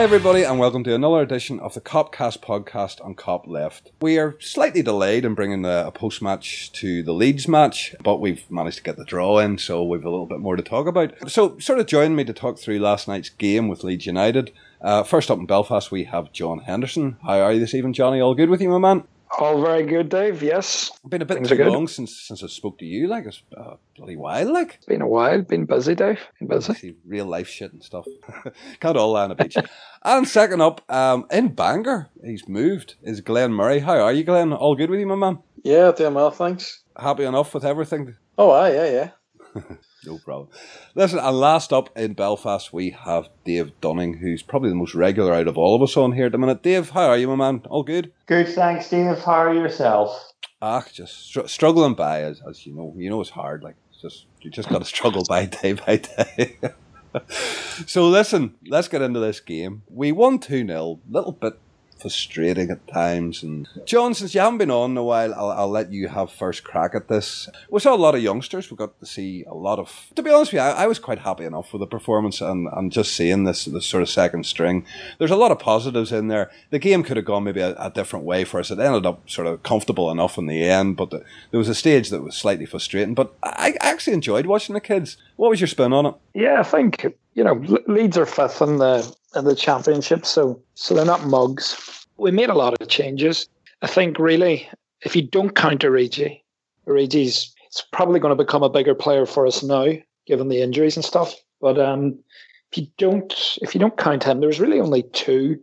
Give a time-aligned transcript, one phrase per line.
[0.00, 3.92] Hi, everybody, and welcome to another edition of the Copcast podcast on Cop Left.
[4.00, 8.18] We are slightly delayed in bringing a, a post match to the Leeds match, but
[8.18, 10.86] we've managed to get the draw in, so we've a little bit more to talk
[10.86, 11.30] about.
[11.30, 14.52] So, sort of join me to talk through last night's game with Leeds United.
[14.80, 17.18] Uh, first up in Belfast, we have John Henderson.
[17.22, 18.22] How are you this evening, Johnny?
[18.22, 19.04] All good with you, my man?
[19.38, 20.42] All very good, Dave.
[20.42, 20.90] Yes.
[21.08, 21.68] Been a bit Things too are good.
[21.72, 23.06] long since since I spoke to you.
[23.06, 24.52] Like it's a bloody while.
[24.52, 25.42] Like It's been a while.
[25.42, 26.18] Been busy, Dave.
[26.38, 26.74] Been busy.
[26.74, 28.06] see real life shit and stuff.
[28.80, 29.56] Can't all lie on a beach.
[30.04, 32.96] and second up, um, in Bangor, he's moved.
[33.02, 33.78] Is Glenn Murray?
[33.78, 34.52] How are you, Glenn?
[34.52, 35.38] All good with you, my man?
[35.62, 36.82] Yeah, doing well, thanks.
[36.98, 38.16] Happy enough with everything?
[38.36, 39.10] Oh, aye, yeah,
[39.54, 39.62] yeah.
[40.04, 40.48] No problem.
[40.94, 45.34] Listen, and last up in Belfast, we have Dave Dunning, who's probably the most regular
[45.34, 46.62] out of all of us on here at the minute.
[46.62, 47.62] Dave, how are you, my man?
[47.68, 48.12] All good?
[48.26, 49.18] Good, thanks, Dave.
[49.18, 50.32] How are yourself?
[50.62, 52.94] Ah, just str- struggling by, as, as you know.
[52.96, 53.62] You know it's hard.
[53.62, 56.56] Like, it's just you just got to struggle by day by day.
[57.86, 59.82] so listen, let's get into this game.
[59.88, 61.58] We won 2 0, little bit
[62.00, 63.42] frustrating at times.
[63.42, 66.30] And John, since you haven't been on in a while, I'll, I'll let you have
[66.30, 67.48] first crack at this.
[67.70, 68.70] We saw a lot of youngsters.
[68.70, 70.06] We got to see a lot of.
[70.14, 72.68] To be honest with you, I, I was quite happy enough with the performance and,
[72.72, 74.84] and just seeing this this sort of second string.
[75.18, 76.50] There's a lot of positives in there.
[76.70, 78.70] The game could have gone maybe a, a different way for us.
[78.70, 81.74] It ended up sort of comfortable enough in the end, but the, there was a
[81.74, 83.14] stage that was slightly frustrating.
[83.14, 85.16] But I, I actually enjoyed watching the kids.
[85.40, 86.14] What was your spin on it?
[86.34, 90.62] Yeah, I think you know Le- Leeds are fifth in the in the championship, so
[90.74, 92.04] so they're not mugs.
[92.18, 93.48] We made a lot of changes.
[93.80, 94.68] I think really,
[95.00, 96.42] if you don't count Origi,
[96.86, 99.86] Origi's it's probably going to become a bigger player for us now,
[100.26, 101.34] given the injuries and stuff.
[101.62, 102.18] But um,
[102.70, 105.58] if you don't if you don't count him, there's really only two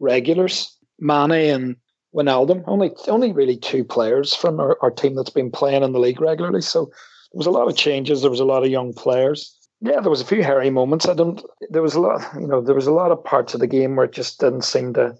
[0.00, 1.76] regulars, Mane and
[2.12, 2.64] Wijnaldum.
[2.66, 6.20] Only only really two players from our, our team that's been playing in the league
[6.20, 6.62] regularly.
[6.62, 6.90] So
[7.32, 8.20] there was a lot of changes.
[8.20, 9.56] There was a lot of young players.
[9.80, 11.08] Yeah, there was a few hairy moments.
[11.08, 11.42] I don't.
[11.70, 12.22] There was a lot.
[12.38, 14.62] You know, there was a lot of parts of the game where it just didn't
[14.62, 15.16] seem to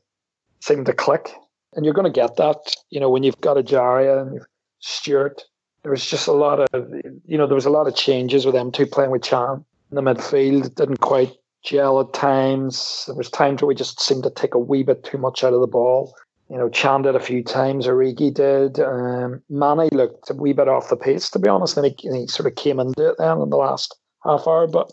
[0.60, 1.32] seem to click.
[1.74, 2.76] And you're going to get that.
[2.90, 4.40] You know, when you've got Ejaria and
[4.80, 5.42] Stewart,
[5.82, 6.92] there was just a lot of.
[7.24, 9.96] You know, there was a lot of changes with them two playing with Can in
[9.96, 10.74] the midfield.
[10.74, 11.32] Didn't quite
[11.64, 13.04] gel at times.
[13.06, 15.54] There was times where we just seemed to take a wee bit too much out
[15.54, 16.14] of the ball.
[16.52, 18.78] You know, Can did a few times, Origi did.
[18.78, 22.26] Um, looked a wee bit off the pace, to be honest, and he, and he
[22.26, 24.66] sort of came into it then in the last half hour.
[24.66, 24.92] But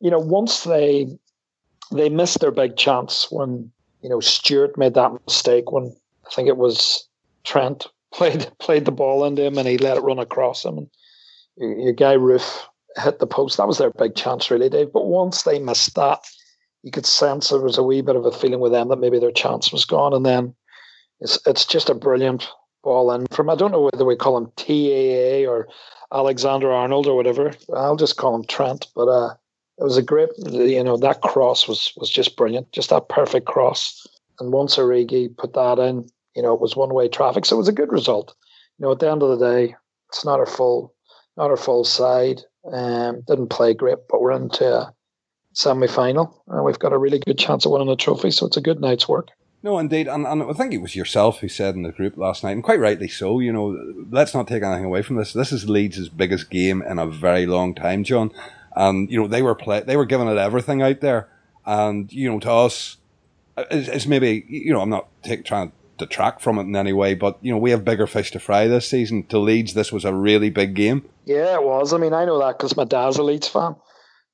[0.00, 1.08] you know, once they
[1.90, 3.72] they missed their big chance when
[4.02, 5.96] you know Stewart made that mistake when
[6.26, 7.08] I think it was
[7.44, 10.90] Trent played played the ball into him and he let it run across him, and
[11.56, 12.60] your, your guy Roofe
[12.98, 13.56] hit the post.
[13.56, 14.92] That was their big chance, really, Dave.
[14.92, 16.20] But once they missed that,
[16.82, 19.18] you could sense there was a wee bit of a feeling with them that maybe
[19.18, 20.54] their chance was gone, and then
[21.20, 22.48] it's it's just a brilliant
[22.82, 25.68] ball in from I don't know whether we call him TAA or
[26.12, 27.52] Alexander Arnold or whatever.
[27.74, 28.86] I'll just call him Trent.
[28.94, 29.34] But uh,
[29.78, 33.46] it was a great, you know, that cross was was just brilliant, just that perfect
[33.46, 34.06] cross.
[34.38, 37.58] And once Origi put that in, you know, it was one way traffic, so it
[37.58, 38.34] was a good result.
[38.78, 39.74] You know, at the end of the day,
[40.08, 40.94] it's not our full,
[41.36, 42.40] not our full side.
[42.72, 44.94] Um, didn't play great, but we're into a
[45.54, 48.30] semi final, and we've got a really good chance of winning the trophy.
[48.30, 49.28] So it's a good night's work.
[49.62, 52.42] No, indeed, and, and I think it was yourself who said in the group last
[52.42, 53.40] night, and quite rightly so.
[53.40, 53.76] You know,
[54.10, 55.34] let's not take anything away from this.
[55.34, 58.32] This is Leeds' biggest game in a very long time, John.
[58.74, 61.28] And you know they were play, they were giving it everything out there,
[61.66, 62.96] and you know to us,
[63.58, 66.92] it's, it's maybe you know I'm not take, trying to detract from it in any
[66.92, 69.26] way, but you know we have bigger fish to fry this season.
[69.26, 71.04] To Leeds, this was a really big game.
[71.26, 71.92] Yeah, it was.
[71.92, 73.74] I mean, I know that because my dad's a Leeds fan,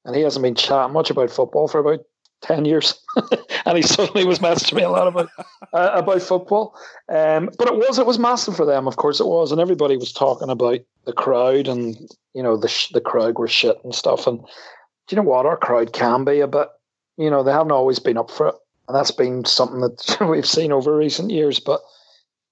[0.05, 2.05] and he hasn't been chatting much about football for about
[2.47, 2.95] ten years,
[3.67, 5.29] and he suddenly was messaging me a lot about
[5.73, 6.79] uh, about football.
[7.09, 9.97] Um, but it was it was massive for them, of course it was, and everybody
[9.97, 11.97] was talking about the crowd, and
[12.35, 14.27] you know the sh- the crowd were shit and stuff.
[14.27, 15.47] And do you know what?
[15.47, 16.69] Our crowd can be a bit,
[17.17, 18.55] you know, they haven't always been up for it,
[18.89, 21.61] and that's been something that we've seen over recent years.
[21.61, 21.81] But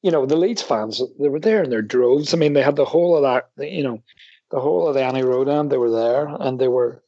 [0.03, 2.35] you know, the Leeds fans they were there in their droves.
[2.35, 4.03] I mean, they had the whole of that, you know,
[4.51, 5.71] the whole of the Annie Road end.
[5.71, 7.04] They were there, and they were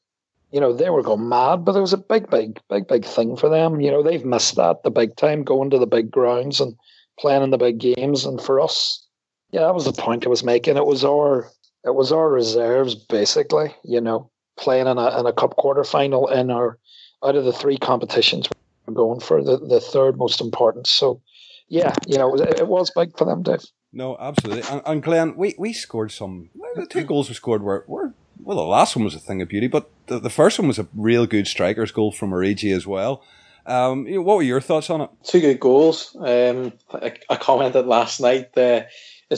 [0.56, 3.36] you know, they were going mad, but it was a big, big, big, big thing
[3.36, 3.78] for them.
[3.78, 6.74] You know, they've missed that the big time, going to the big grounds and
[7.18, 8.24] playing in the big games.
[8.24, 9.06] And for us,
[9.50, 10.78] yeah, that was the point I was making.
[10.78, 11.50] It was our,
[11.84, 13.74] it was our reserves basically.
[13.84, 16.78] You know, playing in a in a cup quarter final in our
[17.22, 18.48] out of the three competitions
[18.86, 20.86] we're going for the the third most important.
[20.86, 21.20] So,
[21.68, 23.60] yeah, you know, it, it was big for them, Dave.
[23.92, 24.62] No, absolutely.
[24.70, 26.48] And, and Glenn, we, we scored some.
[26.76, 29.48] The two goals we scored were, were well, the last one was a thing of
[29.48, 32.86] beauty, but the, the first one was a real good striker's goal from Origi as
[32.86, 33.22] well.
[33.66, 35.10] Um, you know, what were your thoughts on it?
[35.24, 36.16] Two good goals.
[36.20, 38.50] Um, I, I commented last night.
[38.54, 38.88] It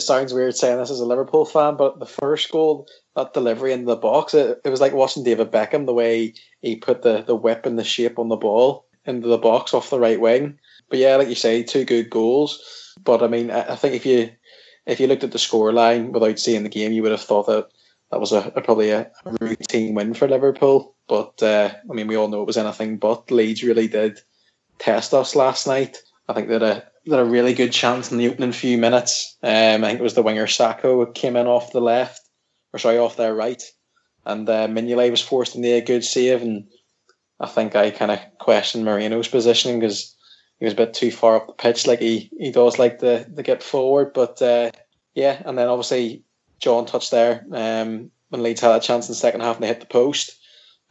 [0.01, 3.85] sounds weird saying this as a Liverpool fan, but the first goal, that delivery in
[3.85, 7.35] the box, it, it was like watching David Beckham the way he put the, the
[7.35, 8.85] whip and the shape on the ball.
[9.05, 10.59] into the box off the right wing.
[10.89, 12.95] But yeah, like you say, two good goals.
[13.03, 14.31] But I mean, I, I think if you
[14.85, 17.47] if you looked at the score line without seeing the game, you would have thought
[17.47, 17.69] that
[18.11, 20.95] that was a, a probably a routine win for Liverpool.
[21.07, 23.29] But uh, I mean, we all know it was anything but.
[23.31, 24.19] Leeds really did
[24.79, 25.97] test us last night.
[26.27, 29.37] I think that a that a really good chance in the opening few minutes.
[29.41, 32.21] Um, I think it was the winger Sacko who came in off the left,
[32.73, 33.63] or sorry, off their right,
[34.25, 36.41] and uh, Mignolet was forced into a good save.
[36.41, 36.67] And
[37.39, 40.15] I think I kind of questioned Moreno's positioning because
[40.59, 43.23] he was a bit too far up the pitch, like he, he does like to,
[43.23, 44.13] to get forward.
[44.13, 44.71] But uh,
[45.15, 46.23] yeah, and then obviously
[46.59, 49.67] John touched there um, when Leeds had a chance in the second half and they
[49.67, 50.35] hit the post.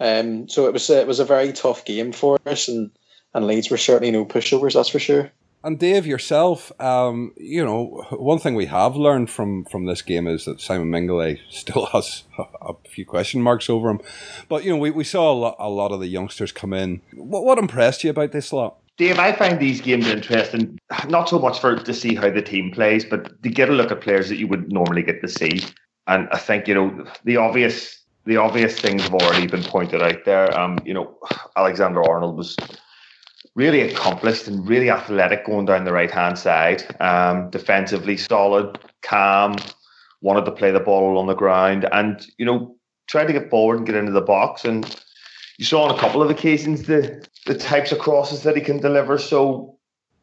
[0.01, 2.91] Um, so it was it was a very tough game for us, and
[3.35, 5.33] and Leeds were certainly no pushovers, that's for sure.
[5.65, 10.29] And Dave, yourself, um, you know, one thing we have learned from from this game
[10.29, 14.01] is that Simon Mignolet still has a few question marks over him.
[14.49, 17.03] But you know, we, we saw a lot, a lot of the youngsters come in.
[17.13, 18.77] What, what impressed you about this lot?
[18.99, 20.77] Dave, I find these games interesting,
[21.09, 23.93] not so much for to see how the team plays, but to get a look
[23.93, 25.63] at players that you would normally get to see.
[26.09, 30.25] And I think you know the obvious the obvious things have already been pointed out
[30.25, 30.53] there.
[30.59, 31.17] Um, you know,
[31.57, 32.57] Alexander Arnold was
[33.55, 36.83] really accomplished and really athletic going down the right hand side.
[37.01, 39.57] Um, defensively solid, calm,
[40.23, 42.75] wanted to play the ball on the ground, and you know
[43.07, 45.01] tried to get forward and get into the box and
[45.59, 48.79] you saw on a couple of occasions the the types of crosses that he can
[48.79, 49.19] deliver.
[49.19, 49.77] So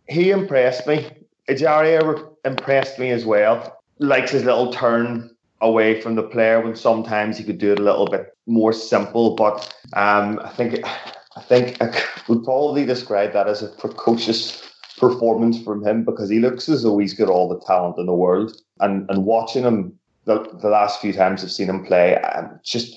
[0.08, 1.10] he impressed me.
[1.50, 3.78] Ejaria impressed me as well.
[3.98, 7.84] Likes his little turn away from the player when sometimes he could do it a
[7.84, 9.36] little bit more simple.
[9.36, 10.86] But um, I think
[11.36, 14.62] I think I would probably describe that as a precocious
[14.98, 18.14] performance from him because he looks as though he's got all the talent in the
[18.14, 18.56] world.
[18.82, 22.96] And and watching him the, the last few times I've seen him play, I'm just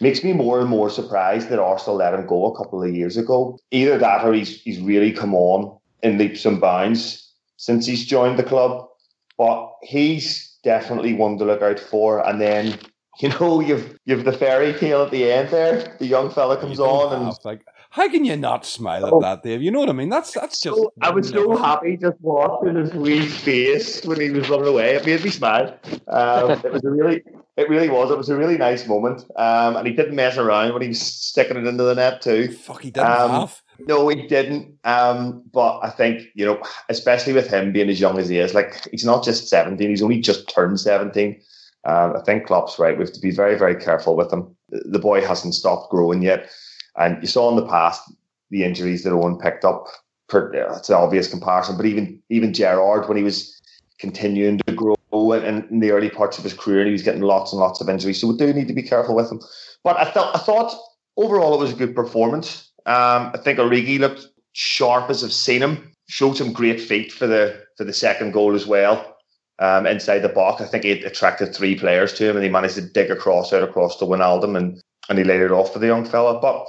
[0.00, 3.16] makes me more and more surprised that Arsenal let him go a couple of years
[3.16, 3.58] ago.
[3.70, 8.38] Either that or he's he's really come on in leaps and bounds since he's joined
[8.38, 8.88] the club.
[9.38, 12.26] But he's definitely one to look out for.
[12.26, 12.78] And then,
[13.20, 15.96] you know, you've you've the fairy tale at the end there.
[15.98, 17.64] The young fella comes on and like
[17.96, 19.16] how can you not smile oh.
[19.16, 19.62] at that, Dave?
[19.62, 20.10] You know what I mean?
[20.10, 20.76] That's that's just.
[20.76, 24.96] So, I was so happy just watching his wee face when he was running away.
[24.96, 25.78] It made me smile.
[26.06, 27.22] Um, it was a really,
[27.56, 28.10] it really was.
[28.10, 29.24] It was a really nice moment.
[29.36, 32.52] Um, and he didn't mess around when he was sticking it into the net too.
[32.52, 33.62] Fuck, he didn't um, have.
[33.78, 34.76] No, he didn't.
[34.84, 36.60] Um, but I think you know,
[36.90, 40.02] especially with him being as young as he is, like he's not just seventeen; he's
[40.02, 41.40] only just turned seventeen.
[41.86, 42.98] Um, I think Klopp's right.
[42.98, 44.54] We have to be very, very careful with him.
[44.68, 46.50] The boy hasn't stopped growing yet.
[46.98, 48.02] And you saw in the past
[48.50, 49.86] the injuries that Owen picked up.
[50.32, 53.60] It's an obvious comparison, but even even Gerrard when he was
[54.00, 54.96] continuing to grow
[55.32, 57.88] in, in the early parts of his career, he was getting lots and lots of
[57.88, 58.20] injuries.
[58.20, 59.40] So we do need to be careful with him.
[59.84, 60.76] But I thought I thought
[61.16, 62.70] overall it was a good performance.
[62.86, 65.92] Um, I think Origi looked sharp as I've seen him.
[66.08, 69.16] Showed some great feet for the for the second goal as well.
[69.58, 72.74] Um, inside the box, I think he attracted three players to him, and he managed
[72.74, 75.86] to dig across out across to Wijnaldum, and and he laid it off for the
[75.86, 76.40] young fella.
[76.40, 76.66] But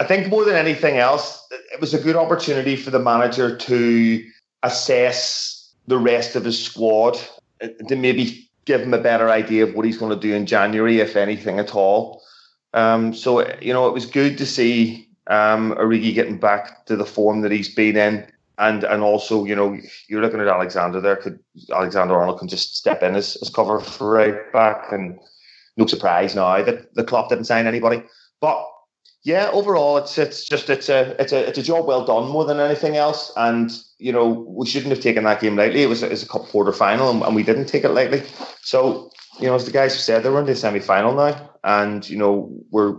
[0.00, 4.24] I think more than anything else, it was a good opportunity for the manager to
[4.62, 7.18] assess the rest of his squad,
[7.88, 11.00] to maybe give him a better idea of what he's going to do in January,
[11.00, 12.22] if anything at all.
[12.74, 17.06] Um, so, you know, it was good to see um, Origi getting back to the
[17.06, 18.26] form that he's been in.
[18.58, 19.78] And and also, you know,
[20.08, 21.14] you're looking at Alexander there.
[21.14, 21.38] Could
[21.72, 25.16] Alexander Arnold can just step in as, as cover for right back, and
[25.76, 28.02] no surprise now that the club didn't sign anybody.
[28.40, 28.66] But
[29.24, 32.44] yeah, overall, it's it's just it's a it's a it's a job well done more
[32.44, 33.32] than anything else.
[33.36, 35.82] And you know, we shouldn't have taken that game lightly.
[35.82, 38.22] It was it was a cup quarter final, and, and we didn't take it lightly.
[38.62, 39.10] So
[39.40, 42.16] you know, as the guys have said, they're in the semi final now, and you
[42.16, 42.96] know, we're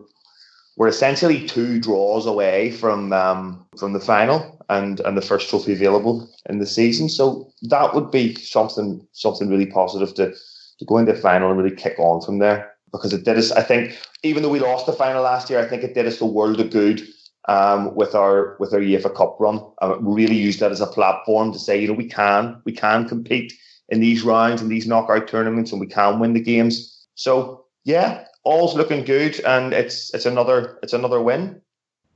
[0.76, 5.72] we're essentially two draws away from um, from the final and and the first trophy
[5.72, 7.08] available in the season.
[7.08, 10.34] So that would be something something really positive to
[10.80, 13.52] to go into the final and really kick on from there because it did us.
[13.52, 16.20] I think even though we lost the final last year, I think it did us
[16.20, 17.02] the world of good
[17.48, 19.62] um, with our with our UEFA Cup run.
[19.82, 23.08] Um, really used that as a platform to say, you know, we can we can
[23.08, 23.54] compete
[23.90, 27.08] in these rounds and these knockout tournaments, and we can win the games.
[27.16, 31.62] So yeah, all's looking good, and it's it's another it's another win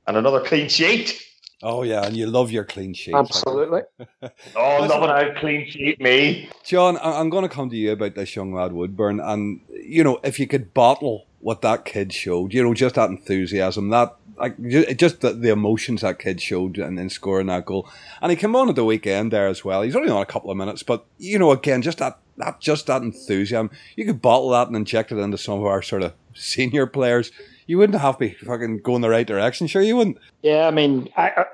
[0.06, 1.20] and another clean sheet.
[1.62, 3.14] Oh yeah, and you love your clean sheet.
[3.14, 3.82] Absolutely.
[4.56, 6.48] oh, loving a clean sheet, me.
[6.64, 10.20] John, I'm going to come to you about this young lad Woodburn, and you know,
[10.24, 14.60] if you could bottle what that kid showed, you know, just that enthusiasm, that like
[14.96, 17.88] just the, the emotions that kid showed, and then scoring that goal,
[18.20, 19.82] and he came on at the weekend there as well.
[19.82, 22.88] He's only on a couple of minutes, but you know, again, just that that just
[22.88, 26.14] that enthusiasm, you could bottle that and inject it into some of our sort of
[26.34, 27.30] senior players
[27.66, 30.18] you wouldn't have to be fucking going the right direction, sure you wouldn't.
[30.42, 31.44] Yeah, I mean, I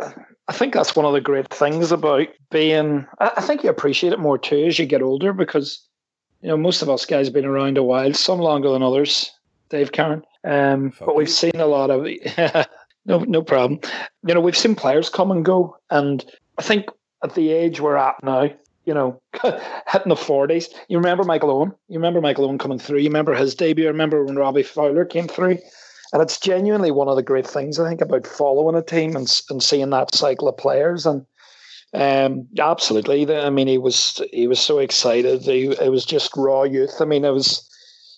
[0.48, 3.06] I think that's one of the great things about being.
[3.18, 5.80] I think you appreciate it more too as you get older because
[6.42, 9.30] you know most of us guys have been around a while, some longer than others.
[9.68, 12.04] Dave Karen, um, but we've seen a lot of.
[13.06, 13.80] no, no problem.
[14.26, 16.24] You know, we've seen players come and go, and
[16.58, 16.86] I think
[17.22, 18.50] at the age we're at now,
[18.84, 20.68] you know, hitting the forties.
[20.88, 21.72] You remember Michael Owen?
[21.88, 22.98] You remember Michael Owen coming through?
[22.98, 23.84] You remember his debut?
[23.84, 25.58] You remember when Robbie Fowler came through?
[26.12, 29.42] And it's genuinely one of the great things I think about following a team and,
[29.48, 31.06] and seeing that cycle of players.
[31.06, 31.24] And
[31.94, 35.42] um, absolutely, I mean, he was he was so excited.
[35.42, 37.00] He, it was just raw youth.
[37.00, 37.68] I mean, it was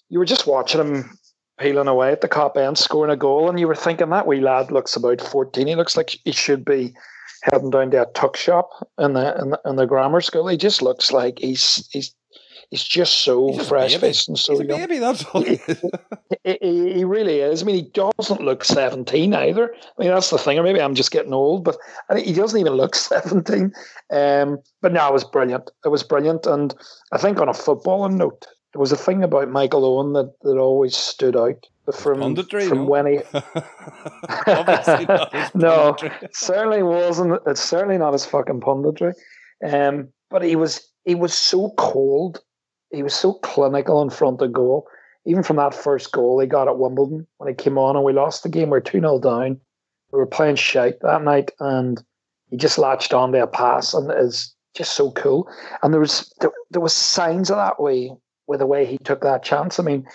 [0.08, 1.18] you were just watching him
[1.58, 4.40] peeling away at the Kop end, scoring a goal, and you were thinking that wee
[4.40, 5.66] lad looks about fourteen.
[5.66, 6.94] He looks like he should be
[7.42, 10.48] heading down to a tuck shop in the in the, in the grammar school.
[10.48, 12.14] He just looks like he's he's
[12.72, 14.80] he's just so fresh faced and so he's young.
[14.80, 15.60] Baby, that's all he,
[16.42, 17.62] he, he, really is.
[17.62, 19.72] I mean, he doesn't look seventeen either.
[19.74, 20.58] I mean, that's the thing.
[20.58, 21.76] Or maybe I'm just getting old, but
[22.16, 23.72] he doesn't even look seventeen.
[24.10, 25.70] Um, but no, it was brilliant.
[25.84, 26.74] It was brilliant, and
[27.12, 30.56] I think on a footballing note, there was a thing about Michael Owen that that
[30.56, 32.84] always stood out from punditry, from no?
[32.84, 33.18] when he
[34.46, 35.04] obviously
[35.54, 35.96] no
[36.32, 39.12] certainly wasn't it's certainly not his fucking punditry
[39.68, 42.40] um but he was he was so cold
[42.92, 44.86] he was so clinical in front of goal.
[45.24, 48.12] Even from that first goal he got at Wimbledon when he came on and we
[48.12, 49.60] lost the game we are 2-0 down.
[50.12, 52.02] We were playing shite that night and
[52.50, 55.48] he just latched on to a pass and is just so cool.
[55.82, 58.10] And there was there, there was signs of that way
[58.46, 59.78] with the way he took that chance.
[59.78, 60.06] I mean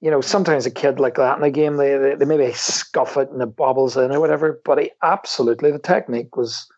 [0.00, 3.16] you know, sometimes a kid like that in a game, they, they, they maybe scuff
[3.16, 4.60] it and it bobbles in or whatever.
[4.64, 6.68] But he absolutely, the technique was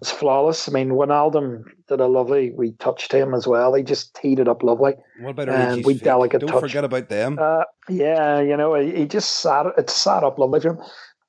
[0.00, 0.68] was flawless.
[0.68, 3.74] I mean, Wijnaldum did a lovely, we touched him as well.
[3.74, 4.94] He just teed it up lovely.
[5.20, 6.60] What about and we delicate Don't touch.
[6.60, 7.38] forget about them.
[7.40, 10.78] Uh, yeah, you know, he, he just sat it sat up lovely for him.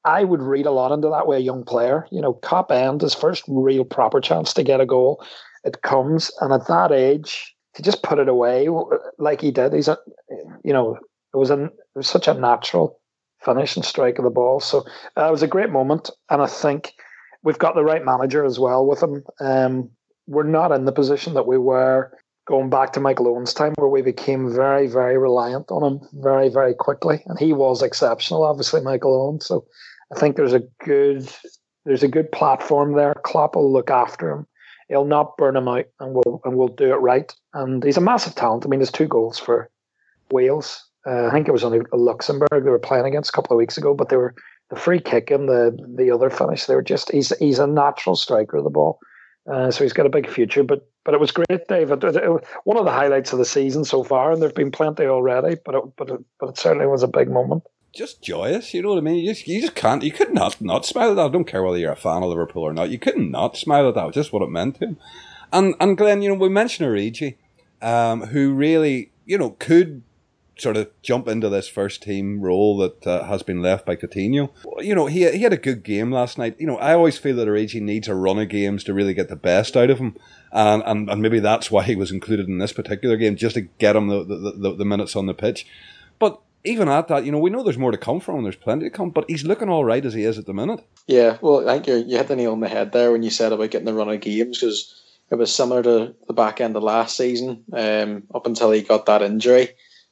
[0.03, 2.07] I would read a lot into that way, a young player.
[2.11, 5.23] You know, Kop end, his first real proper chance to get a goal.
[5.63, 8.67] It comes, and at that age, to just put it away
[9.19, 9.97] like he did, he's a,
[10.63, 10.97] you know,
[11.33, 12.99] it was a it was such a natural
[13.43, 14.59] finish and strike of the ball.
[14.59, 14.85] So
[15.17, 16.93] uh, it was a great moment, and I think
[17.43, 19.23] we've got the right manager as well with him.
[19.39, 19.89] Um,
[20.27, 23.89] we're not in the position that we were going back to Michael Owen's time, where
[23.89, 28.43] we became very, very reliant on him very, very quickly, and he was exceptional.
[28.43, 29.41] Obviously, Michael Owen.
[29.41, 29.65] So
[30.15, 31.29] I think there's a good
[31.85, 33.15] there's a good platform there.
[33.23, 34.47] Klopp will look after him.
[34.87, 37.33] He'll not burn him out, and we'll and we'll do it right.
[37.53, 38.65] And he's a massive talent.
[38.65, 39.69] I mean, there's two goals for
[40.31, 43.57] Wales uh, I think it was only Luxembourg they were playing against a couple of
[43.57, 44.35] weeks ago, but they were
[44.71, 46.65] the free kick and the the other finish.
[46.65, 48.99] They were just he's he's a natural striker of the ball,
[49.51, 50.63] uh, so he's got a big future.
[50.63, 52.03] But but it was great, David.
[52.03, 55.05] It, it, one of the highlights of the season so far, and there've been plenty
[55.05, 55.57] already.
[55.63, 57.63] But it, but it, but it certainly was a big moment.
[57.93, 59.17] Just joyous, you know what I mean?
[59.17, 61.25] You just, you just can't, you could not not smile at that.
[61.25, 62.89] I don't care whether you're a fan of Liverpool or not.
[62.89, 64.13] You could not smile at that.
[64.13, 64.97] Just what it meant to him.
[65.51, 67.35] And and Glenn, you know, we mentioned Origi,
[67.81, 70.03] um, who really, you know, could
[70.61, 74.49] sort of jump into this first team role that uh, has been left by Coutinho.
[74.79, 76.55] You know, he, he had a good game last night.
[76.59, 79.29] You know, I always feel that Origi needs a run of games to really get
[79.29, 80.15] the best out of him.
[80.51, 83.61] And, and, and maybe that's why he was included in this particular game, just to
[83.61, 85.65] get him the, the, the, the minutes on the pitch.
[86.19, 88.43] But even at that, you know, we know there's more to come from him.
[88.43, 90.85] There's plenty to come, but he's looking all right as he is at the minute.
[91.07, 93.29] Yeah, well, I think you you hit the nail on the head there when you
[93.31, 95.01] said about getting the run of games because
[95.31, 99.07] it was similar to the back end of last season, um, up until he got
[99.07, 99.69] that injury.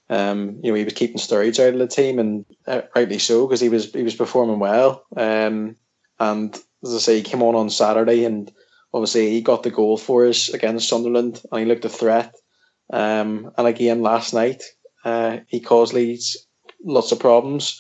[0.10, 3.46] Um, you know, he was keeping Sturridge out of the team, and uh, rightly so
[3.46, 5.06] because he was he was performing well.
[5.16, 5.76] Um,
[6.20, 8.52] and as I say, he came on on Saturday, and
[8.94, 12.36] obviously he got the goal for us against Sunderland, and he looked a threat.
[12.92, 14.64] Um, and again last night,
[15.06, 16.48] uh, he caused Leeds
[16.84, 17.80] lots of problems.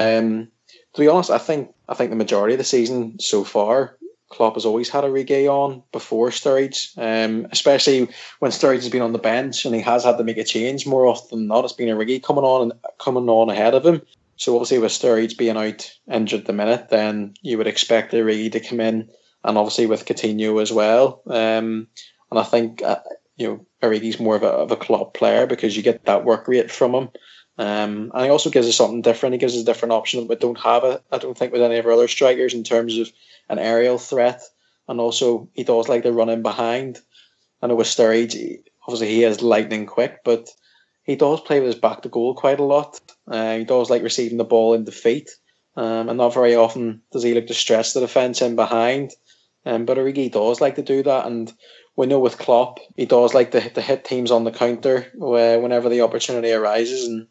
[0.00, 0.48] Um,
[0.94, 3.96] to be honest, I think I think the majority of the season so far
[4.30, 8.08] Klopp has always had a Origi on before Sturridge, um, especially
[8.38, 10.86] when Sturridge has been on the bench and he has had to make a change
[10.86, 11.64] more often than not.
[11.64, 14.02] It's been a Origi coming on and coming on ahead of him.
[14.36, 18.60] So obviously with Sturridge being out injured the minute, then you would expect Origi to
[18.60, 19.10] come in,
[19.44, 21.22] and obviously with Coutinho as well.
[21.26, 21.88] Um,
[22.30, 23.00] and I think uh,
[23.36, 26.46] you know Origi's more of a, of a Klopp player because you get that work
[26.46, 27.08] rate from him.
[27.60, 29.34] Um, and he also gives us something different.
[29.34, 31.02] He gives us a different option that we don't have it.
[31.12, 33.12] I don't think with any of our other strikers in terms of
[33.50, 34.40] an aerial threat,
[34.88, 37.00] and also he does like to run in behind.
[37.60, 40.48] I know with Sturridge, obviously he is lightning quick, but
[41.02, 42.98] he does play with his back to goal quite a lot.
[43.28, 45.28] Uh, he does like receiving the ball in defeat,
[45.76, 49.10] um, and not very often does he look to stress the defence in behind.
[49.66, 51.52] Um, but Origi does like to do that, and
[51.94, 55.60] we know with Klopp, he does like to, to hit teams on the counter where,
[55.60, 57.26] whenever the opportunity arises, and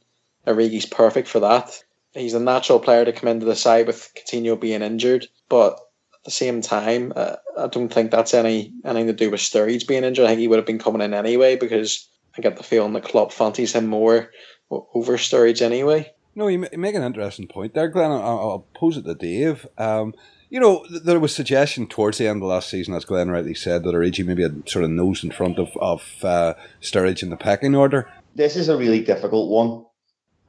[0.50, 1.84] Origi's perfect for that.
[2.13, 6.25] He's a natural player to come into the side with Coutinho being injured, but at
[6.25, 10.03] the same time, uh, I don't think that's any anything to do with Sturridge being
[10.03, 10.25] injured.
[10.25, 13.01] I think he would have been coming in anyway because I get the feeling the
[13.01, 14.32] club fancies him more
[14.70, 16.12] over Sturridge anyway.
[16.36, 18.12] No, you make an interesting point there, Glenn.
[18.12, 19.68] I'll, I'll pose it to Dave.
[19.77, 20.13] Um,
[20.50, 23.84] you know, there was suggestion towards the end of last season, as Glenn rightly said,
[23.84, 27.38] that Origi maybe had sort of nose in front of, of uh, Sturridge in the
[27.38, 28.10] pecking order.
[28.36, 29.86] This is a really difficult one.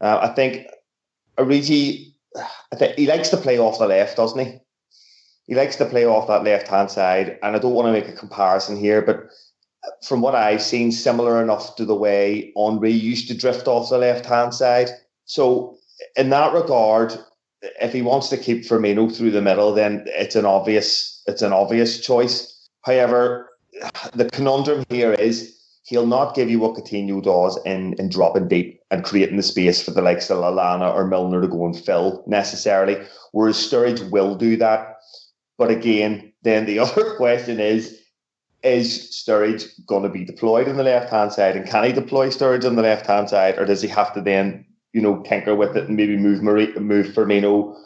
[0.00, 0.66] Uh, I think
[1.36, 2.12] Origi,
[2.72, 4.58] I think he likes to play off the left, doesn't he?
[5.46, 8.08] He likes to play off that left hand side, and I don't want to make
[8.08, 9.28] a comparison here, but
[10.04, 13.98] from what I've seen, similar enough to the way Henry used to drift off the
[13.98, 14.90] left hand side.
[15.24, 15.76] So,
[16.16, 17.18] in that regard,
[17.80, 21.52] if he wants to keep Firmino through the middle, then it's an obvious it's an
[21.52, 22.68] obvious choice.
[22.82, 23.50] However,
[24.14, 25.59] the conundrum here is
[25.90, 29.82] he'll not give you what Coutinho does in, in dropping deep and creating the space
[29.82, 32.96] for the likes of Lallana or Milner to go and fill necessarily,
[33.32, 34.98] whereas Sturridge will do that.
[35.58, 38.00] But again, then the other question is,
[38.62, 42.28] is Sturridge going to be deployed on the left hand side, and can he deploy
[42.28, 45.54] Sturridge on the left hand side, or does he have to then you know, tinker
[45.54, 47.76] with it and maybe move Marie, move Firmino,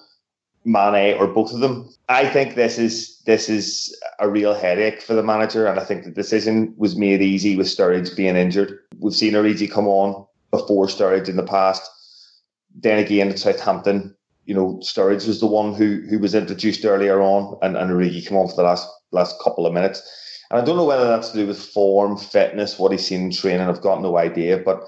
[0.65, 1.89] Mane, or both of them.
[2.09, 6.05] I think this is this is a real headache for the manager, and I think
[6.05, 8.79] the decision was made easy with Sturridge being injured.
[8.99, 11.83] We've seen Origi come on before Sturridge in the past.
[12.75, 14.17] Then again at Southampton,
[14.47, 18.27] you know, Sturridge was the one who who was introduced earlier on, and, and Origi
[18.27, 20.03] came on for the last last couple of minutes.
[20.51, 23.31] And I don't know whether that's to do with form, fitness, what he's seen in
[23.33, 23.67] training.
[23.67, 24.83] I've got no idea, but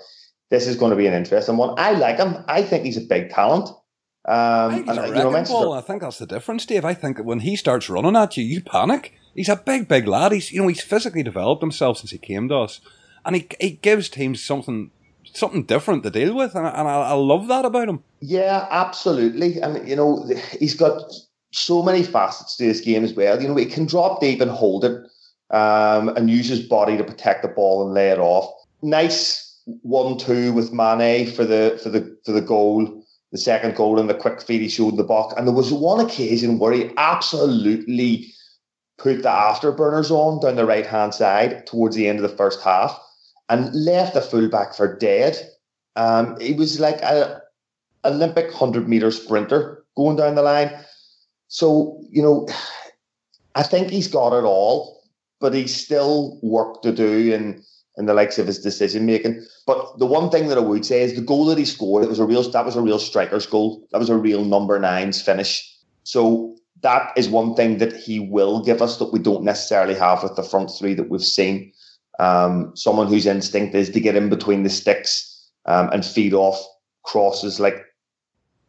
[0.51, 1.75] this is going to be an interesting one.
[1.79, 2.45] I like him.
[2.49, 3.69] I think he's a big talent.
[4.27, 5.73] Um, I think he's and, a you know, ball.
[5.73, 6.85] I think that's the difference, Dave.
[6.85, 9.15] I think when he starts running at you, you panic.
[9.35, 10.33] He's a big, big lad.
[10.33, 12.81] He's you know he's physically developed himself since he came to us,
[13.25, 14.91] and he he gives teams something
[15.33, 18.03] something different to deal with, and, and I, I love that about him.
[18.21, 19.61] Yeah, absolutely.
[19.61, 21.03] And you know he's got
[21.53, 23.41] so many facets to his game as well.
[23.41, 25.07] You know he can drop deep and hold it,
[25.51, 28.53] um, and use his body to protect the ball and lay it off.
[28.83, 33.99] Nice one two with Mane for the for the for the goal, the second goal
[33.99, 35.35] and the quick feed he showed in the box.
[35.37, 38.33] And there was one occasion where he absolutely
[38.99, 42.63] put the afterburners on down the right hand side towards the end of the first
[42.63, 42.99] half
[43.49, 45.39] and left the fullback for dead.
[45.97, 47.41] Um, he was like a
[48.05, 50.71] Olympic hundred meter sprinter going down the line.
[51.49, 52.49] So you know,
[53.55, 55.03] I think he's got it all,
[55.41, 57.63] but he's still work to do and
[57.97, 59.45] and the likes of his decision making.
[59.67, 62.09] But the one thing that I would say is the goal that he scored, it
[62.09, 63.87] was a real that was a real striker's goal.
[63.93, 65.73] That was a real number nine's finish.
[66.05, 70.23] So that is one thing that he will give us that we don't necessarily have
[70.23, 71.73] with the front three that we've seen.
[72.19, 76.63] Um, someone whose instinct is to get in between the sticks um, and feed off
[77.03, 77.83] crosses like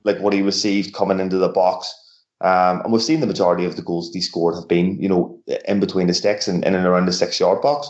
[0.04, 1.94] like what he received coming into the box.
[2.40, 5.40] Um, and we've seen the majority of the goals he scored have been, you know,
[5.68, 7.90] in between the sticks and in and around the six yard box.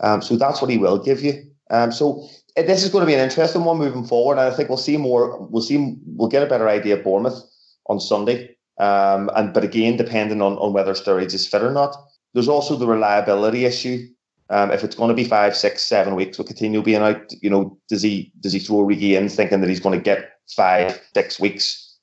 [0.00, 1.44] Um, so that's what he will give you.
[1.70, 4.54] Um, so eh, this is going to be an interesting one moving forward, and I
[4.54, 5.46] think we'll see more.
[5.46, 5.96] We'll see.
[6.06, 7.42] We'll get a better idea of Bournemouth
[7.86, 8.56] on Sunday.
[8.78, 11.96] Um, and but again, depending on, on whether Sturridge is fit or not.
[12.34, 14.06] There's also the reliability issue.
[14.50, 17.50] Um, if it's going to be five, six, seven weeks with Coutinho being out, you
[17.50, 21.00] know, does he does he throw Origi in thinking that he's going to get five,
[21.14, 21.98] six weeks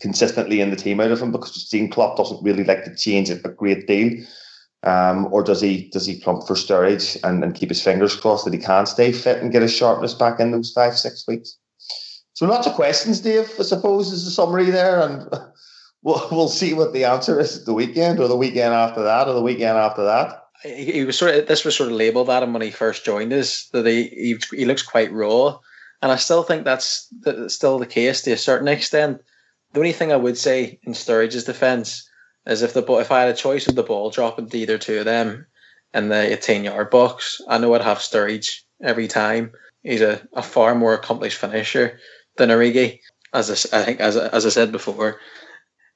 [0.00, 3.30] consistently in the team out of him because Dean Klopp doesn't really like to change
[3.30, 4.24] it a great deal.
[4.84, 8.44] Um, or does he does he plump for Sturridge and, and keep his fingers crossed
[8.44, 11.56] that he can stay fit and get his sharpness back in those five six weeks?
[12.34, 13.50] So lots of questions, Dave.
[13.58, 15.28] I suppose is the summary there, and
[16.02, 19.34] we'll we'll see what the answer is the weekend or the weekend after that or
[19.34, 20.44] the weekend after that.
[20.62, 23.32] He was sort of this was sort of labelled at him when he first joined
[23.32, 25.58] us that he, he he looks quite raw,
[26.02, 29.20] and I still think that's, that's still the case to a certain extent.
[29.72, 32.08] The only thing I would say in Sturridge's defence
[32.48, 34.98] is if the if I had a choice of the ball dropping to either two
[34.98, 35.46] of them
[35.94, 39.52] in the 18 yard box, I know I'd have Sturridge every time.
[39.82, 42.00] He's a, a far more accomplished finisher
[42.36, 43.00] than Origi.
[43.34, 45.20] As I, I think, as, as I said before,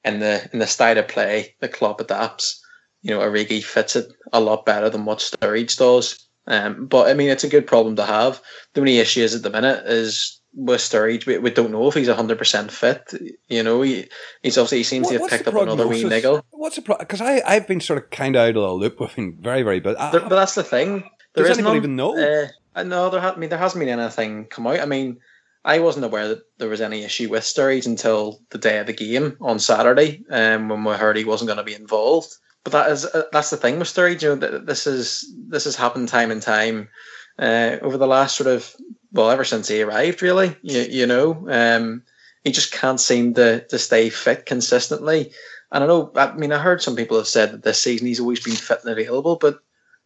[0.05, 2.63] in the in the style of play the club adapts,
[3.01, 6.27] you know, Origi fits it a lot better than what Sturridge does.
[6.45, 8.41] Um, but I mean, it's a good problem to have.
[8.73, 11.95] The only issue is at the minute is with Sturridge, we, we don't know if
[11.95, 13.13] he's hundred percent fit.
[13.47, 14.07] You know, he
[14.41, 16.45] he's obviously he seems what, to have picked up another wee niggle.
[16.51, 17.05] What's the problem?
[17.05, 19.63] Because I I've been sort of kind of out of the loop with him very
[19.63, 21.09] very but but that's the thing.
[21.33, 22.15] There does anyone even know?
[22.75, 24.79] Uh, no, there ha- I mean there hasn't been anything come out.
[24.79, 25.19] I mean,
[25.65, 28.93] I wasn't aware that there was any issue with Sturridge until the day of the
[28.93, 32.35] game on Saturday, um, when we heard he wasn't going to be involved.
[32.63, 34.21] But that is uh, that's the thing with Sturridge.
[34.21, 36.89] You know, this is this has happened time and time
[37.39, 38.75] uh, over the last sort of
[39.13, 40.55] well, ever since he arrived, really.
[40.61, 42.03] You, you know, um,
[42.43, 45.31] he just can't seem to, to stay fit consistently.
[45.71, 48.19] And I know, I mean, I heard some people have said that this season he's
[48.19, 49.59] always been fit and available, but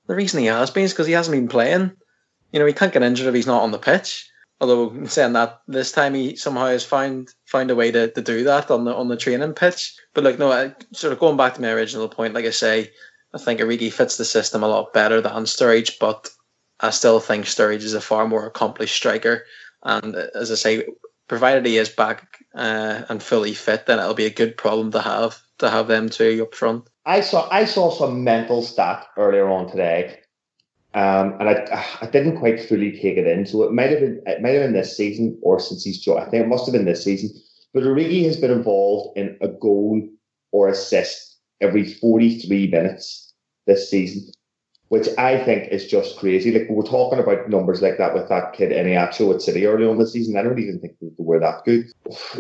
[0.08, 1.92] the reason he has been is because he hasn't been playing.
[2.52, 4.30] You know, he can't get injured if he's not on the pitch.
[4.60, 8.44] Although saying that this time he somehow has found found a way to, to do
[8.46, 9.96] that on the on the training pitch.
[10.16, 12.90] But like no, I, sort of going back to my original point, like I say,
[13.36, 16.32] I think Origi fits the system a lot better than Sturridge, but
[16.80, 19.46] I still think Sturridge is a far more accomplished striker.
[19.84, 20.86] And uh, as I say,
[21.28, 25.02] provided he is back uh, and fully fit, then it'll be a good problem to
[25.02, 26.88] have to have them two up front.
[27.06, 30.20] I saw I saw some mental stat earlier on today
[30.94, 33.46] um, and I, I didn't quite fully take it in.
[33.46, 36.22] So it might have been it might have been this season or since he's joined.
[36.22, 37.30] I think it must have been this season.
[37.74, 40.02] But Origi has been involved in a goal
[40.52, 43.34] or assist every 43 minutes
[43.68, 44.32] this season
[44.90, 46.52] which I think is just crazy.
[46.52, 49.86] Like we were talking about numbers like that with that kid Iheanacho at City early
[49.86, 50.38] on the season.
[50.38, 51.88] I don't even think they were that good.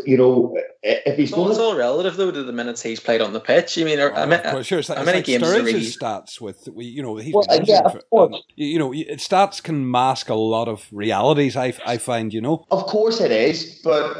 [0.05, 3.21] You know, if he's well, going, it's all relative though to the minutes he's played
[3.21, 3.77] on the pitch.
[3.77, 7.17] I mean, oh, I sure, it's, how many like games Sturridge's stats with you know
[7.17, 11.57] he's well, yeah, for, um, you know stats can mask a lot of realities.
[11.57, 12.65] I I find you know.
[12.71, 14.15] Of course it is, but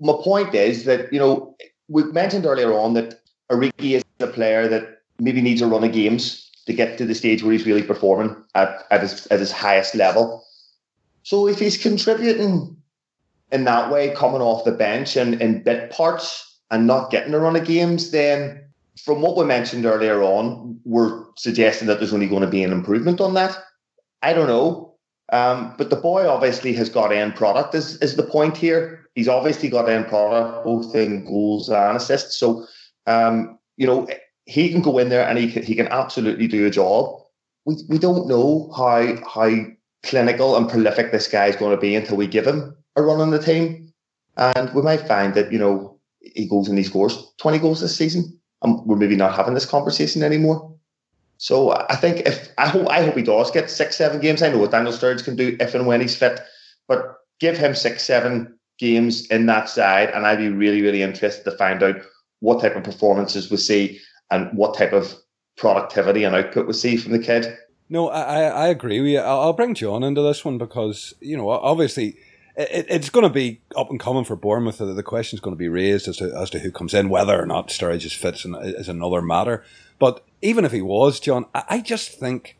[0.00, 1.54] my point is that you know
[1.88, 3.20] we mentioned earlier on that
[3.52, 7.14] Origi is a player that maybe needs a run of games to get to the
[7.14, 10.44] stage where he's really performing at, at his at his highest level.
[11.22, 12.76] So if he's contributing
[13.52, 17.38] in that way, coming off the bench and in bit parts and not getting a
[17.38, 18.62] run of games, then
[19.02, 22.72] from what we mentioned earlier on, we're suggesting that there's only going to be an
[22.72, 23.56] improvement on that.
[24.22, 24.94] I don't know.
[25.32, 29.08] Um, but the boy obviously has got end product is, is the point here.
[29.14, 32.38] He's obviously got end product, both in goals and assists.
[32.38, 32.66] So
[33.06, 34.06] um, you know,
[34.46, 37.20] he can go in there and he can, he can absolutely do a job.
[37.66, 39.50] We we don't know how how
[40.04, 43.20] clinical and prolific this guy is going to be until we give him a run
[43.20, 43.92] on the team,
[44.36, 47.96] and we might find that you know he goes and he scores twenty goals this
[47.96, 50.72] season, and we're maybe not having this conversation anymore.
[51.38, 54.42] So I think if I hope I hope he does get six seven games.
[54.42, 56.40] I know what Daniel Sturridge can do if and when he's fit,
[56.86, 61.44] but give him six seven games in that side, and I'd be really really interested
[61.50, 61.96] to find out
[62.40, 64.00] what type of performances we see
[64.30, 65.14] and what type of
[65.56, 67.56] productivity and output we see from the kid.
[67.88, 69.18] No, I, I agree you.
[69.18, 72.16] I'll bring John into this one because, you know, obviously
[72.56, 74.78] it, it's going to be up and coming for Bournemouth.
[74.78, 77.40] The question is going to be raised as to, as to who comes in, whether
[77.40, 79.64] or not Sturridge fits is another matter.
[79.98, 82.58] But even if he was, John, I just think,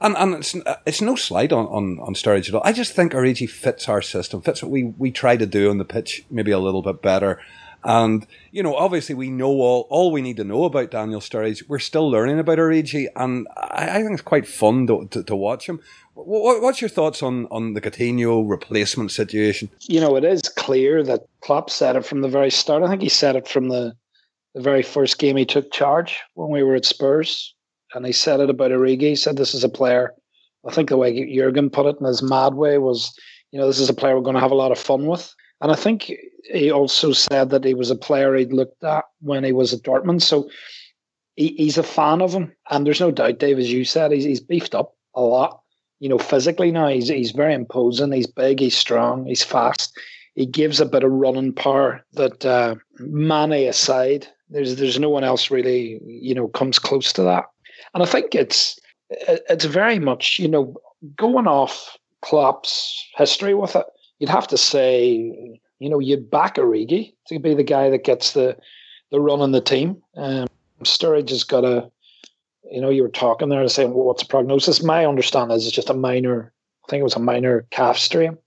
[0.00, 2.62] and, and it's, it's no slight on, on, on Sturridge at all.
[2.64, 5.78] I just think Origi fits our system, fits what we, we try to do on
[5.78, 7.40] the pitch maybe a little bit better.
[7.84, 11.68] And, you know, obviously we know all, all we need to know about Daniel Sturridge.
[11.68, 15.36] We're still learning about Origi, and I, I think it's quite fun to, to, to
[15.36, 15.80] watch him.
[16.14, 19.70] What, what's your thoughts on, on the Coutinho replacement situation?
[19.80, 22.82] You know, it is clear that Klopp said it from the very start.
[22.82, 23.94] I think he said it from the,
[24.54, 27.54] the very first game he took charge when we were at Spurs.
[27.94, 29.00] And he said it about Origi.
[29.00, 30.14] He said this is a player,
[30.66, 33.14] I think the way Jurgen put it in his mad way was,
[33.50, 35.34] you know, this is a player we're going to have a lot of fun with.
[35.62, 36.12] And I think
[36.44, 39.82] he also said that he was a player he'd looked at when he was at
[39.82, 40.20] Dortmund.
[40.20, 40.50] So
[41.36, 42.52] he, he's a fan of him.
[42.70, 45.60] And there's no doubt, Dave, as you said, he's, he's beefed up a lot.
[46.00, 48.12] You know, physically now, he's, he's very imposing.
[48.12, 49.96] He's big, he's strong, he's fast.
[50.34, 55.24] He gives a bit of running power that uh, Mane aside, there's there's no one
[55.24, 57.44] else really, you know, comes close to that.
[57.94, 58.78] And I think it's
[59.10, 60.74] it's very much, you know,
[61.16, 63.86] going off Klopp's history with it.
[64.22, 68.34] You'd have to say you know, you'd back Origi to be the guy that gets
[68.34, 68.56] the
[69.10, 70.00] the run on the team.
[70.16, 70.46] Um,
[70.84, 71.90] Sturridge has got a,
[72.70, 74.80] you know, you were talking there and saying, well, what's the prognosis?
[74.80, 76.52] My understanding is it's just a minor,
[76.84, 78.38] I think it was a minor calf strain.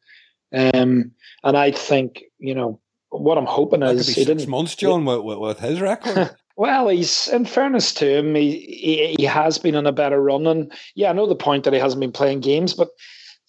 [0.53, 1.11] Um,
[1.43, 5.03] and I think, you know, what I'm hoping that is he six didn't, months, John,
[5.03, 6.33] with, with, with his record.
[6.55, 10.47] well, he's in fairness to him, he, he, he has been on a better run,
[10.47, 12.89] and yeah, I know the point that he hasn't been playing games, but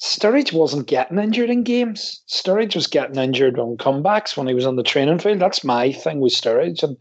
[0.00, 2.22] Sturridge wasn't getting injured in games.
[2.28, 5.38] Sturridge was getting injured on comebacks when he was on the training field.
[5.38, 6.96] That's my thing with Sturridge and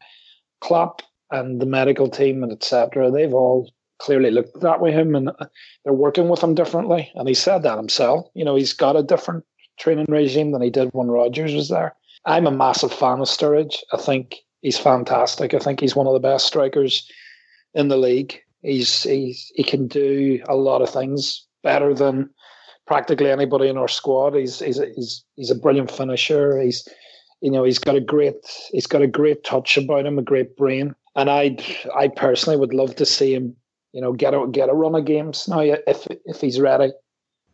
[0.62, 3.12] Klopp and the medical team and etc.
[3.12, 5.31] They've all clearly looked that way him and
[5.84, 7.12] they're working with him differently.
[7.15, 8.27] And he said that himself.
[8.34, 9.43] You know, he's got a different
[9.77, 11.95] training regime than he did when Rodgers was there.
[12.25, 13.77] I'm a massive fan of Sturridge.
[13.91, 15.53] I think he's fantastic.
[15.53, 17.10] I think he's one of the best strikers
[17.73, 18.39] in the league.
[18.62, 22.29] He's he's he can do a lot of things better than
[22.87, 24.35] practically anybody in our squad.
[24.35, 26.59] He's he's he's he's a brilliant finisher.
[26.59, 26.87] He's
[27.41, 28.35] you know he's got a great
[28.71, 30.95] he's got a great touch about him, a great brain.
[31.15, 31.57] And I
[31.95, 33.55] I personally would love to see him
[33.93, 36.91] you know get a get a run of games now if if he's ready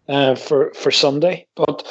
[0.07, 1.47] uh, for for Sunday.
[1.55, 1.87] But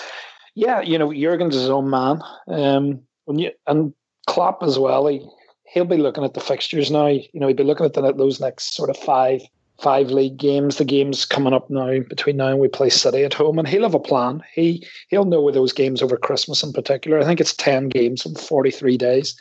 [0.55, 2.23] yeah, you know Jurgen's his own man.
[2.49, 3.95] Um, when you and
[4.27, 5.07] Klopp as well.
[5.07, 5.27] He
[5.65, 7.09] he'll be looking at the fixtures now.
[7.09, 9.43] You know, he'll be looking at the, those next sort of five
[9.81, 10.77] five league games.
[10.77, 13.83] The games coming up now between now and we play City at home, and he'll
[13.83, 14.43] have a plan.
[14.55, 17.19] He he'll know where those games over Christmas in particular.
[17.19, 19.41] I think it's ten games in forty three days.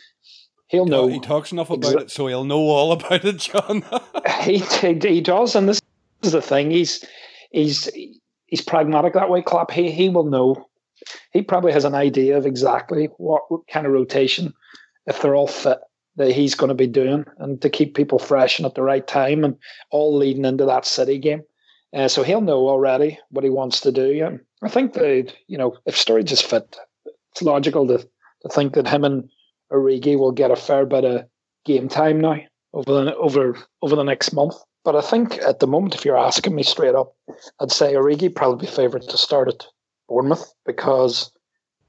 [0.67, 1.07] He'll know.
[1.07, 3.83] he talks enough about exa- it, so he'll know all about it, John.
[4.41, 5.81] he, he he does, and this
[6.23, 6.71] is the thing.
[6.71, 7.03] He's
[7.51, 7.89] he's
[8.45, 9.71] he's pragmatic that way, Klopp.
[9.71, 10.65] He he will know.
[11.31, 14.53] He probably has an idea of exactly what kind of rotation,
[15.05, 15.79] if they're all fit,
[16.15, 19.05] that he's going to be doing, and to keep people fresh and at the right
[19.07, 19.55] time, and
[19.91, 21.43] all leading into that City game.
[21.93, 24.25] Uh, so he'll know already what he wants to do.
[24.25, 28.73] And I think that you know, if Sturridge is fit, it's logical to to think
[28.73, 29.29] that him and
[29.71, 31.25] Origi will get a fair bit of
[31.65, 32.37] game time now
[32.73, 34.55] over the over over the next month.
[34.85, 37.15] But I think at the moment, if you're asking me straight up,
[37.59, 39.65] I'd say Origi probably favourite to start at
[40.07, 41.31] Bournemouth because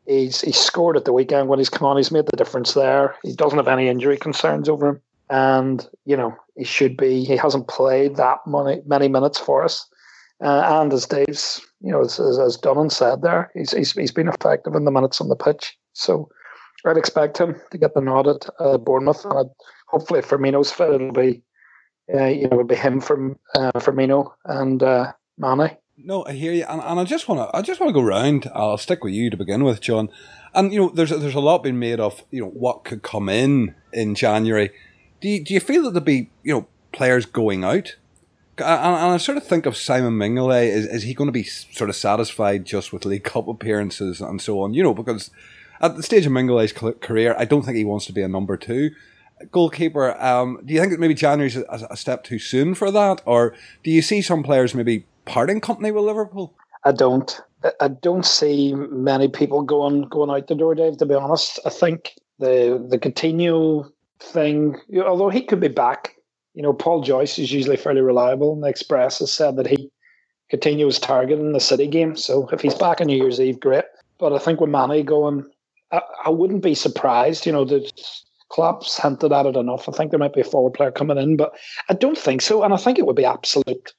[0.06, 1.96] he's he's scored at the weekend when he's come on.
[1.96, 3.14] He's made the difference there.
[3.22, 7.24] He doesn't have any injury concerns over him, and you know he should be.
[7.24, 9.86] He hasn't played that many many minutes for us.
[10.42, 14.28] Uh, and as Dave's, you know, as, as Dunning said there, he's, he's he's been
[14.28, 15.76] effective in the minutes on the pitch.
[15.92, 16.30] So
[16.86, 19.24] I'd expect him to get the nod at uh, Bournemouth.
[19.26, 19.50] And I'd,
[19.88, 21.42] hopefully, if Firmino's fit, it'll be
[22.12, 25.76] uh, you know, it'll be him from uh, Firmino and uh, Mane.
[26.04, 28.00] No, I hear you, and, and I just want to I just want to go
[28.00, 28.50] round.
[28.54, 30.08] I'll stick with you to begin with, John.
[30.54, 33.28] And you know, there's there's a lot being made of you know what could come
[33.28, 34.70] in in January.
[35.20, 37.96] Do you, do you feel that there'll be you know players going out?
[38.58, 40.68] And, and I sort of think of Simon Mignolet.
[40.68, 44.40] Is, is he going to be sort of satisfied just with League Cup appearances and
[44.40, 44.74] so on?
[44.74, 45.30] You know, because
[45.80, 48.56] at the stage of Mignolet's career, I don't think he wants to be a number
[48.56, 48.90] two
[49.50, 50.20] goalkeeper.
[50.22, 53.54] Um, do you think that maybe January's a, a step too soon for that, or
[53.82, 56.54] do you see some players maybe parting company with Liverpool?
[56.84, 57.40] I don't.
[57.78, 60.96] I don't see many people going going out the door, Dave.
[60.98, 66.14] To be honest, I think the the Coutinho thing, although he could be back,
[66.54, 68.54] you know, Paul Joyce is usually fairly reliable.
[68.54, 69.90] And the Express has said that he
[70.52, 73.84] Coutinho was targeting the City game, so if he's back on New Year's Eve, great.
[74.18, 75.44] But I think with Mane going,
[75.92, 77.46] I, I wouldn't be surprised.
[77.46, 77.90] You know, the
[78.50, 79.88] Klopp's hinted at it enough.
[79.88, 81.52] I think there might be a forward player coming in, but
[81.88, 82.62] I don't think so.
[82.62, 83.94] And I think it would be absolute.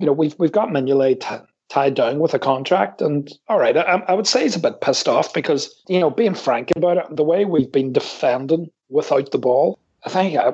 [0.00, 3.76] You know, we've we've got Mignolet t- tied down with a contract, and all right,
[3.76, 6.96] I, I would say he's a bit pissed off because you know, being frank about
[6.96, 10.50] it, the way we've been defending without the ball, I think I,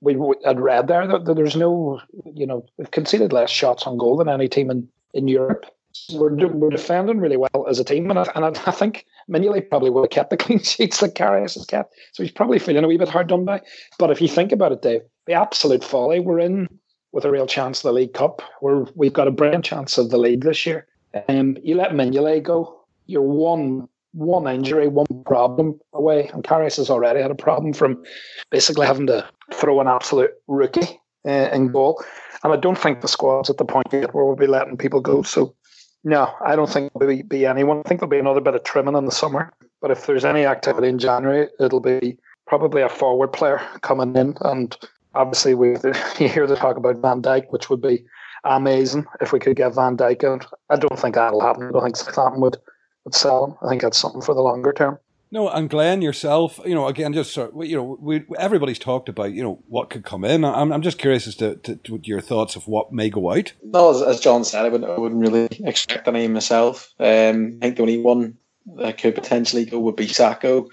[0.00, 2.00] we had read there that, that there's no,
[2.34, 5.66] you know, we've conceded less shots on goal than any team in in Europe
[6.12, 9.90] we're, we're defending really well as a team, and I, and I, think Mignolet probably
[9.90, 12.88] would have kept the clean sheets that Karius has kept, so he's probably feeling a
[12.88, 13.60] wee bit hard done by.
[13.98, 16.68] But if you think about it, Dave, the absolute folly we're in
[17.12, 20.10] with a real chance of the League Cup, we're, we've got a brilliant chance of
[20.10, 20.86] the league this year.
[21.28, 26.90] Um, you let Mignolet go, you're one one injury, one problem away, and Karius has
[26.90, 28.02] already had a problem from
[28.50, 32.02] basically having to throw an absolute rookie uh, in goal.
[32.42, 35.00] And I don't think the squad's at the point yet where we'll be letting people
[35.00, 35.22] go.
[35.22, 35.54] So
[36.02, 37.82] no, I don't think there'll be anyone.
[37.84, 39.52] I think there'll be another bit of trimming in the summer.
[39.80, 44.36] But if there's any activity in January, it'll be probably a forward player coming in.
[44.40, 44.76] And
[45.14, 45.68] obviously, we
[46.18, 48.04] you hear the talk about Van Dijk, which would be
[48.44, 50.46] amazing if we could get Van Dijk out.
[50.68, 51.68] I don't think that'll happen.
[51.68, 52.56] I don't think Southampton would,
[53.04, 53.56] would sell him.
[53.62, 54.98] I think that's something for the longer term.
[55.32, 59.08] No, and Glenn yourself, you know, again, just sort of, you know, we everybody's talked
[59.08, 60.44] about, you know, what could come in.
[60.44, 63.52] I'm, I'm just curious as to, to, to your thoughts of what may go out.
[63.62, 66.92] No, as, as John said, I wouldn't, I wouldn't really expect any myself.
[66.98, 68.38] Um, I think the only one
[68.76, 70.66] that could potentially go would be Sakho,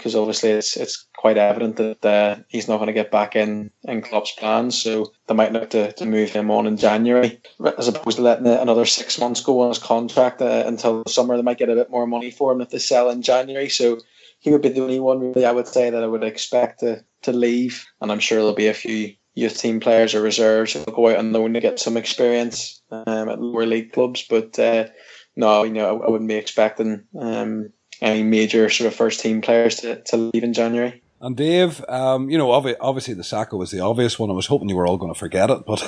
[0.00, 3.70] because obviously it's it's quite evident that uh, he's not going to get back in
[3.84, 4.80] in Klopp's plans.
[4.80, 7.38] So they might look to, to move him on in January,
[7.76, 11.36] as opposed to letting another six months go on his contract uh, until the summer.
[11.36, 13.68] They might get a bit more money for him if they sell in January.
[13.68, 13.98] So
[14.38, 17.04] he would be the only one really I would say that I would expect to
[17.22, 20.84] to leave, and I'm sure there'll be a few youth team players or reserves who'll
[20.84, 24.24] go out on loan to get some experience um, at lower league clubs.
[24.28, 24.88] But uh,
[25.36, 29.40] no, you know, I, I wouldn't be expecting um, any major sort of first team
[29.40, 31.02] players to, to leave in January.
[31.22, 34.30] And Dave, um, you know, obviously the Sakho was the obvious one.
[34.30, 35.82] I was hoping you were all going to forget it, but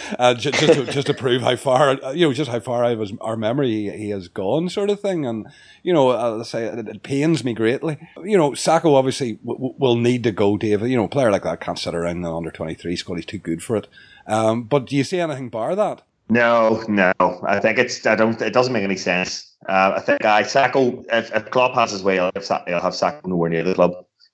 [0.18, 2.82] uh, just, just, to, just to prove how far, uh, you know, just how far
[2.82, 5.26] out of our memory he has gone, sort of thing.
[5.26, 5.46] And
[5.82, 7.98] you know, I'll say it, it pains me greatly.
[8.24, 10.80] You know, Sakho obviously w- will need to go, Dave.
[10.80, 13.16] You know, a player like that can't sit around the under twenty three squad.
[13.16, 13.86] He's too good for it.
[14.26, 16.02] Um, but do you see anything bar that?
[16.30, 17.12] No, no.
[17.20, 18.06] I think it's.
[18.06, 18.40] I don't.
[18.40, 19.52] It doesn't make any sense.
[19.68, 21.04] Uh, I think I Sakho.
[21.12, 23.92] If, if Klopp has his way, I'll have, I'll have Sakho nowhere near the club.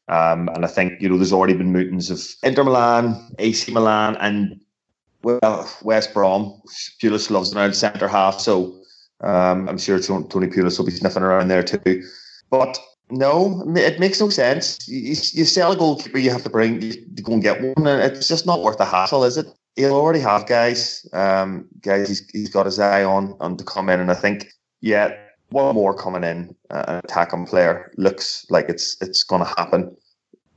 [0.09, 4.16] Um, and I think you know there's already been meetings of Inter Milan, AC Milan,
[4.20, 4.61] and
[5.22, 6.61] well West Brom.
[7.02, 8.78] Pulis loves around centre half, so
[9.22, 12.04] um, I'm sure Tony Pulis will be sniffing around there too.
[12.50, 12.78] But
[13.11, 14.87] No, it makes no sense.
[14.87, 18.02] You, you sell a goalkeeper, you have to bring to go and get one, and
[18.02, 19.46] it's just not worth the hassle, is it?
[19.77, 23.89] He'll already have guys, um, guys he's, he's got his eye on, on to come
[23.91, 24.49] in, and I think,
[24.81, 25.15] yeah,
[25.51, 29.97] one more coming in, uh, an attacking player looks like it's it's going to happen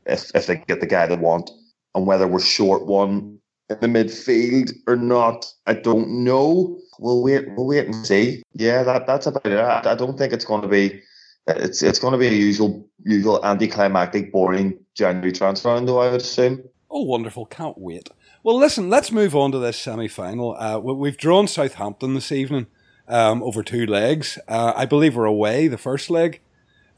[0.06, 1.52] if if they get the guy they want,
[1.96, 6.80] and whether we're short one in the midfield or not, I don't know.
[6.98, 7.46] We'll wait.
[7.56, 8.44] We'll wait and see.
[8.54, 9.58] Yeah, that that's about it.
[9.58, 11.02] I, I don't think it's going to be
[11.48, 16.00] it's it's going to be a usual usual anticlimactic, boring January transfer window.
[16.00, 16.64] I would assume.
[16.90, 17.46] Oh, wonderful!
[17.46, 18.10] Can't wait.
[18.50, 20.56] Well, listen, let's move on to this semi-final.
[20.58, 22.66] Uh, we've drawn Southampton this evening
[23.08, 24.40] um, over two legs.
[24.48, 26.42] Uh, I believe we're away the first leg,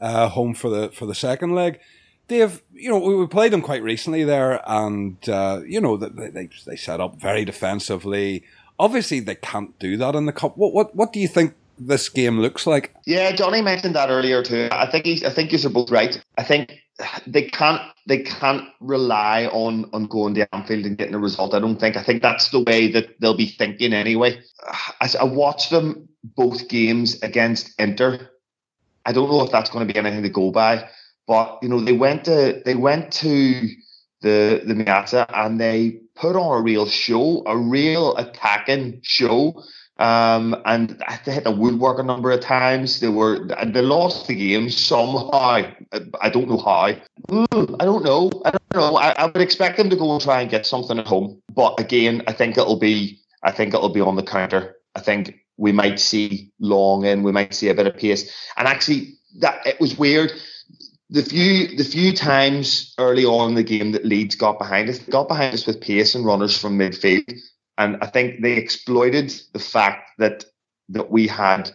[0.00, 1.78] uh, home for the for the second leg.
[2.26, 6.48] Dave, you know, we, played them quite recently there, and uh, you know they, they
[6.64, 8.44] they set up very defensively.
[8.78, 10.56] Obviously, they can't do that in the cup.
[10.56, 12.94] What what what do you think this game looks like.
[13.04, 14.68] Yeah, Johnny mentioned that earlier too.
[14.70, 16.18] I think he's, I think you're both right.
[16.38, 16.80] I think
[17.26, 21.54] they can't they can't rely on on going to Anfield and getting a result.
[21.54, 21.96] I don't think.
[21.96, 24.40] I think that's the way that they'll be thinking anyway.
[25.00, 28.30] As I watched them both games against Inter,
[29.04, 30.88] I don't know if that's going to be anything to go by.
[31.26, 33.68] But you know, they went to they went to
[34.22, 39.62] the the Meazza and they put on a real show, a real attacking show.
[40.02, 42.98] Um, and they hit the woodwork a number of times.
[42.98, 45.62] They were they lost the game somehow.
[46.20, 46.94] I don't know how.
[47.28, 48.28] Mm, I don't know.
[48.44, 48.96] I don't know.
[48.96, 51.40] I, I, would expect them to go and try and get something at home.
[51.54, 54.74] But again, I think it'll be I think it'll be on the counter.
[54.96, 58.28] I think we might see long and we might see a bit of pace.
[58.56, 60.32] And actually that it was weird.
[61.10, 64.98] The few the few times early on in the game that Leeds got behind us,
[64.98, 67.40] got behind us with pace and runners from midfield
[67.78, 70.44] and I think they exploited the fact that
[70.90, 71.70] that we had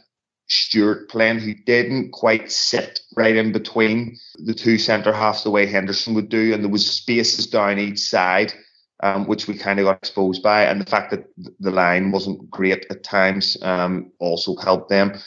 [0.48, 1.40] Stewart playing.
[1.40, 6.30] Who didn't quite sit right in between the two centre halves the way Henderson would
[6.30, 8.54] do, and there was spaces down each side,
[9.02, 11.26] um, which we kind of got exposed by, and the fact that
[11.60, 15.20] the line wasn't great at times um, also helped them.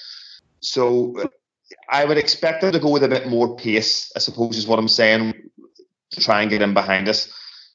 [0.61, 1.17] So
[1.89, 4.79] I would expect them to go with a bit more pace, I suppose, is what
[4.79, 5.35] I'm saying,
[6.13, 7.33] to try and get in behind us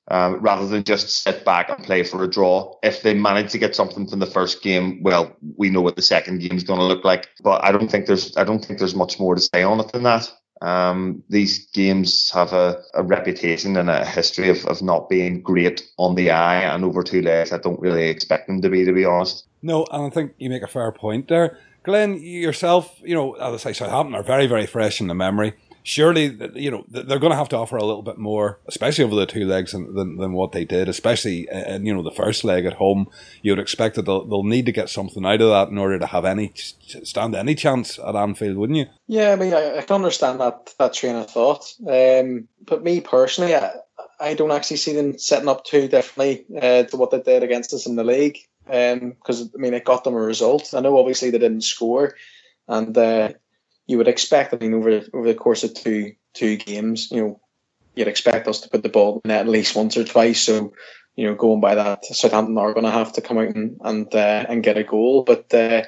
[0.09, 2.75] um, rather than just sit back and play for a draw.
[2.83, 6.01] If they manage to get something from the first game, well, we know what the
[6.01, 7.29] second game is going to look like.
[7.41, 9.91] But I don't think there's I don't think there's much more to say on it
[9.91, 10.31] than that.
[10.61, 15.85] Um, these games have a, a reputation and a history of, of not being great
[15.97, 18.93] on the eye, and over two legs, I don't really expect them to be, to
[18.93, 19.45] be honest.
[19.61, 21.57] No, and I think you make a fair point there.
[21.83, 25.53] Glenn, yourself, you know, as I say, Southampton are very, very fresh in the memory
[25.85, 29.15] surely you know they're going to have to offer a little bit more, especially over
[29.15, 30.89] the two legs than, than, than what they did.
[30.89, 33.07] Especially in you know the first leg at home,
[33.41, 35.99] you would expect that they'll, they'll need to get something out of that in order
[35.99, 38.87] to have any stand any chance at Anfield, wouldn't you?
[39.07, 41.73] Yeah, I mean I, I can understand that that train of thought.
[41.87, 43.71] Um, but me personally, I,
[44.19, 47.73] I don't actually see them setting up too differently uh, to what they did against
[47.73, 48.39] us in the league.
[48.65, 50.73] Because um, I mean, it got them a result.
[50.73, 52.15] I know obviously they didn't score,
[52.67, 53.33] and uh,
[53.87, 54.53] you would expect.
[54.53, 57.39] I mean, over over the course of two two games, you know,
[57.95, 60.41] you'd expect us to put the ball in at least once or twice.
[60.41, 60.73] So,
[61.15, 64.13] you know, going by that, Southampton are going to have to come out and and
[64.13, 65.23] uh, and get a goal.
[65.23, 65.83] But uh,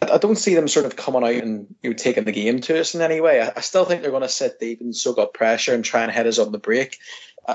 [0.00, 2.80] I, don't see them sort of coming out and you know taking the game to
[2.80, 3.42] us in any way.
[3.42, 6.02] I, I still think they're going to sit deep and soak up pressure and try
[6.02, 6.98] and hit us on the break.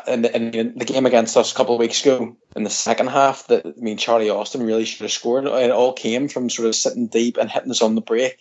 [0.06, 3.08] And uh, the, the game against us a couple of weeks ago in the second
[3.08, 5.46] half, that I mean, Charlie Austin really should have scored.
[5.46, 8.38] It all came from sort of sitting deep and hitting us on the break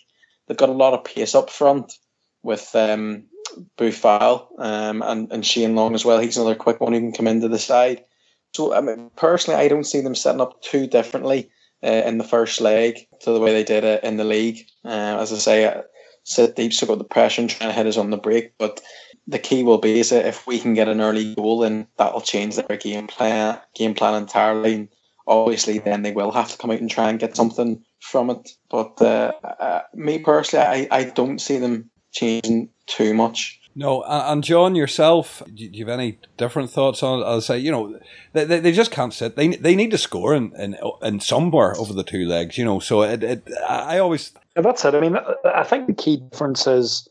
[0.49, 1.93] they've got a lot of pace up front
[2.43, 3.23] with um,
[3.77, 6.19] Boufal um, and, and Shane Long as well.
[6.19, 8.03] He's another quick one who can come into the side.
[8.55, 11.51] So, I mean, personally, I don't see them setting up too differently
[11.83, 14.65] uh, in the first leg to the way they did it in the league.
[14.83, 15.83] Uh, as I say, uh,
[16.23, 18.57] sit deep, so got the pressure and trying to hit us on the break.
[18.57, 18.81] But
[19.27, 22.21] the key will be is that if we can get an early goal, then that'll
[22.21, 24.73] change their game plan, game plan entirely.
[24.73, 24.89] And
[25.29, 28.49] obviously, then they will have to come out and try and get something from it.
[28.69, 33.61] But uh, uh, me personally, I, I don't see them changing too much.
[33.75, 37.23] No, and John, yourself, do you have any different thoughts on it?
[37.23, 37.97] I'll say, you know,
[38.33, 39.35] they, they just can't sit.
[39.35, 42.79] They they need to score in, in, in somewhere over the two legs, you know.
[42.79, 44.33] So it, it I always.
[44.55, 44.95] Yeah, that's it.
[44.95, 47.07] I mean, I think the key difference is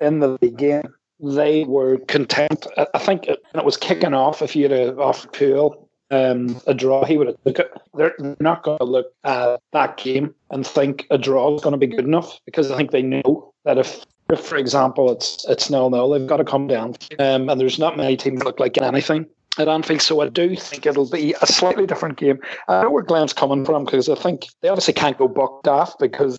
[0.00, 0.88] in the game,
[1.20, 2.66] they were content.
[2.94, 7.04] I think it, it was kicking off if you had off Puel um, a draw,
[7.04, 11.06] he would have look at, they're not going to look at that game and think
[11.10, 14.04] a draw is going to be good enough because I think they know that if,
[14.28, 16.96] if for example, it's it's nil nil, they've got to come down.
[17.18, 19.26] Um, and there's not many teams look like anything
[19.58, 22.38] at Anfield, so I do think it'll be a slightly different game.
[22.68, 25.98] I know where Glenn's coming from because I think they obviously can't go bucked off
[25.98, 26.38] because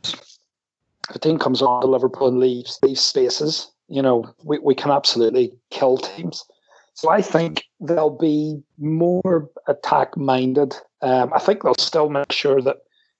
[1.09, 4.73] if a team comes on to Liverpool and leaves these spaces, You know, we, we
[4.73, 6.45] can absolutely kill teams.
[6.93, 10.75] So I think they'll be more attack minded.
[11.01, 12.77] Um, I think they'll still make sure that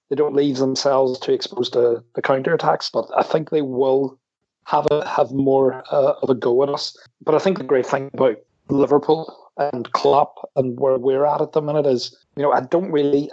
[0.10, 4.20] they don't leave themselves too exposed to the counter attacks, but I think they will
[4.66, 6.96] have a, have more uh, of a go at us.
[7.24, 8.38] But I think the great thing about
[8.70, 12.92] Liverpool and Klopp and where we're at at the minute is, you know, I don't
[12.92, 13.32] really.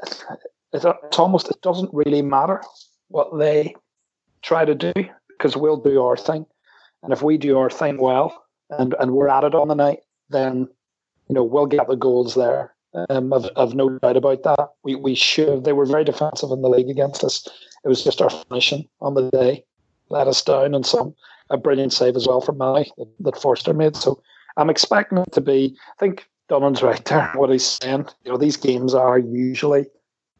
[0.72, 2.62] It's, it's almost it doesn't really matter
[3.08, 3.74] what they
[4.42, 4.92] try to do
[5.28, 6.44] because we'll do our thing,
[7.02, 10.00] and if we do our thing well and and we're at it on the night,
[10.30, 10.68] then
[11.28, 12.74] you know we'll get the goals there.
[13.10, 14.68] Um, I've, I've no doubt about that.
[14.82, 15.64] We we should.
[15.64, 17.46] They were very defensive in the league against us.
[17.84, 19.64] It was just our finishing on the day
[20.10, 21.14] let us down, and some
[21.50, 23.96] a brilliant save as well from Mali that, that Forster made.
[23.96, 24.22] So
[24.56, 25.76] I'm expecting it to be.
[25.90, 27.32] I think Dunning's right there.
[27.34, 29.86] What he's saying, you know, these games are usually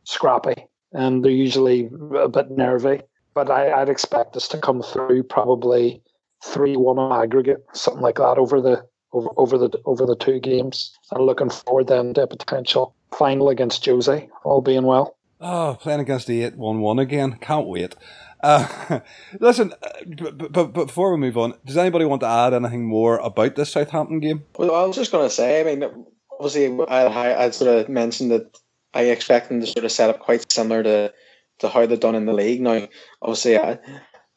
[0.05, 3.01] scrappy and they're usually a bit nervy.
[3.35, 6.03] But I, would expect us to come through probably
[6.45, 10.97] three one aggregate, something like that over the over over the over the two games.
[11.11, 15.17] And looking forward then to a potential final against Jose, all being well.
[15.41, 17.39] Oh, playing against the eight one one again.
[17.41, 17.95] Can't wait.
[18.43, 19.01] Uh,
[19.41, 19.73] listen,
[20.17, 23.57] but, but, but, before we move on, does anybody want to add anything more about
[23.57, 24.45] this Southampton game?
[24.57, 28.31] Well, I was just going to say, I mean, obviously, I, I sort of mentioned
[28.31, 28.57] that
[28.95, 31.13] I expect them to sort of set up quite similar to,
[31.61, 32.61] to how they've done in the league.
[32.61, 32.87] Now,
[33.21, 33.79] obviously, I,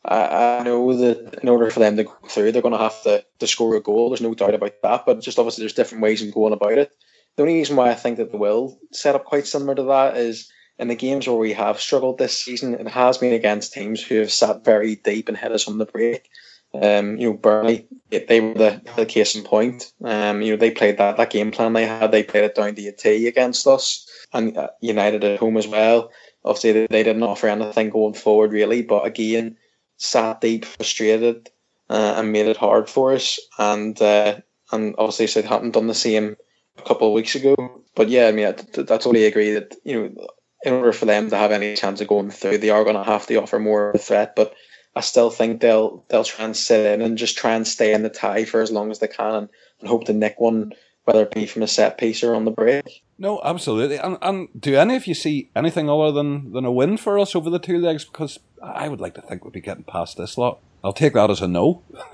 [0.03, 3.23] I, know that in order for them to go through, they're going to have to,
[3.39, 4.09] to score a goal.
[4.09, 5.05] There's no doubt about that.
[5.05, 6.91] But just obviously, there's different ways of going about it.
[7.35, 10.17] The only reason why I think that they will set up quite similar to that
[10.17, 14.03] is in the games where we have struggled this season, it has been against teams
[14.03, 16.29] who have sat very deep and hit us on the break.
[16.73, 19.91] Um, you know, Burnley, they were the, the case in point.
[20.03, 22.73] Um, you know, they played that, that game plan they had, they played it down
[22.73, 26.11] to a T against us, and uh, United at home as well.
[26.43, 29.57] Obviously, they didn't offer anything going forward, really, but again,
[30.01, 31.49] sat deep, frustrated,
[31.89, 33.39] uh, and made it hard for us.
[33.57, 34.39] And uh,
[34.71, 36.35] and obviously, Southampton done the same
[36.77, 37.55] a couple of weeks ago.
[37.95, 40.27] But yeah, I mean, I, I totally agree that, you know,
[40.63, 43.03] in order for them to have any chance of going through, they are going to
[43.03, 44.35] have to offer more of a threat.
[44.35, 44.53] But
[44.95, 48.03] I still think they'll they'll try and sit in and just try and stay in
[48.03, 49.49] the tie for as long as they can and,
[49.79, 50.73] and hope to nick one,
[51.03, 53.03] whether it be from a set piece or on the break.
[53.21, 53.97] No, absolutely.
[53.97, 57.35] And, and do any of you see anything other than, than a win for us
[57.35, 58.03] over the two legs?
[58.03, 60.57] Because I would like to think we'd be getting past this lot.
[60.83, 61.83] I'll take that as a no.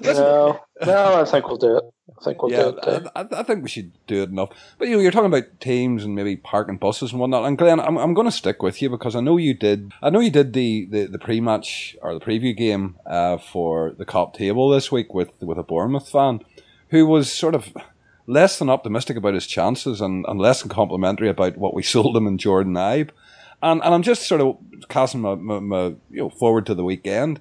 [0.00, 1.84] no, no, I think we'll do it.
[2.20, 3.06] I think we'll yeah, do it.
[3.14, 4.48] I, I, think we should do it enough.
[4.76, 7.44] But you know, you're talking about teams and maybe parking buses and whatnot.
[7.44, 9.92] And Glenn, I'm, I'm going to stick with you because I know you did.
[10.02, 14.04] I know you did the, the, the pre-match or the preview game uh, for the
[14.04, 16.40] Kop table this week with with a Bournemouth fan
[16.88, 17.72] who was sort of
[18.28, 22.16] less than optimistic about his chances and, and less than complimentary about what we sold
[22.16, 23.10] him in Jordan Ibe.
[23.60, 24.56] And, and I'm just sort of
[24.88, 27.40] casting my, my, my you know forward to the weekend.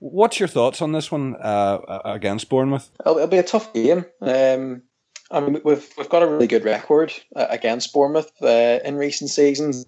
[0.00, 2.90] What's your thoughts on this one uh, against Bournemouth?
[3.00, 4.04] It'll, it'll, be a tough game.
[4.20, 4.82] Um,
[5.30, 9.30] I mean, we've we've got a really good record uh, against Bournemouth uh, in recent
[9.30, 9.86] seasons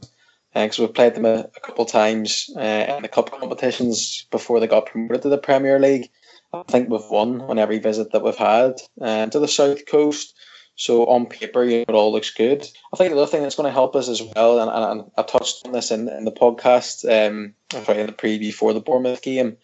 [0.54, 4.58] because uh, we've played them a, a couple times uh, in the cup competitions before
[4.58, 6.08] they got promoted to the Premier League.
[6.54, 10.34] I think we've won on every visit that we've had to the south coast.
[10.76, 12.68] So on paper, you know, it all looks good.
[12.92, 15.10] I think the other thing that's going to help us as well, and, and, and
[15.16, 18.80] I touched on this in, in the podcast, um, sorry, in the preview for the
[18.80, 19.56] Bournemouth game,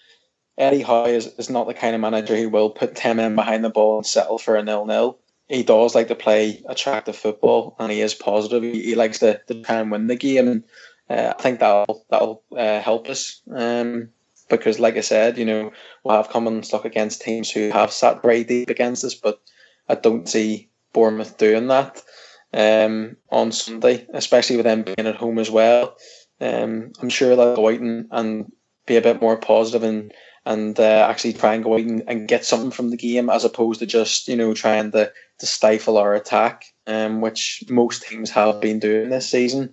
[0.57, 3.63] Eddie Howe is, is not the kind of manager who will put 10 men behind
[3.63, 5.19] the ball and settle for a nil nil.
[5.49, 8.63] He does like to play attractive football and he is positive.
[8.63, 10.49] He, he likes to, to try and win the game.
[10.49, 10.65] And
[11.11, 13.43] uh, I think that'll, that'll uh, help us.
[13.55, 14.11] Um,
[14.49, 15.73] because, like I said, you know,
[16.05, 19.41] we'll have come and stuck against teams who have sat very deep against us, but
[19.89, 22.03] I don't see Bournemouth doing that
[22.53, 25.97] um, on Sunday, especially with them being at home as well.
[26.41, 28.53] Um, I'm sure they'll go out and, and
[28.87, 30.13] be a bit more positive and
[30.45, 33.45] and uh, actually try and go out and, and, get something from the game as
[33.45, 38.31] opposed to just you know trying to, to stifle our attack, um, which most teams
[38.31, 39.73] have been doing this season.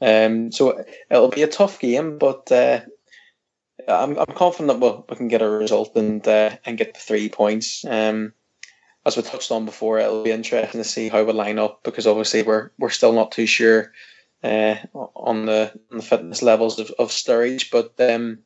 [0.00, 2.82] Um, so it'll be a tough game, but uh,
[3.88, 7.28] I'm, I'm confident we'll, we can get a result and uh, and get the three
[7.28, 7.84] points.
[7.84, 8.34] Um,
[9.06, 12.06] as we touched on before, it'll be interesting to see how we line up because
[12.06, 13.92] obviously we're we're still not too sure
[14.42, 18.38] uh, on the on the fitness levels of, of Sturridge, but um,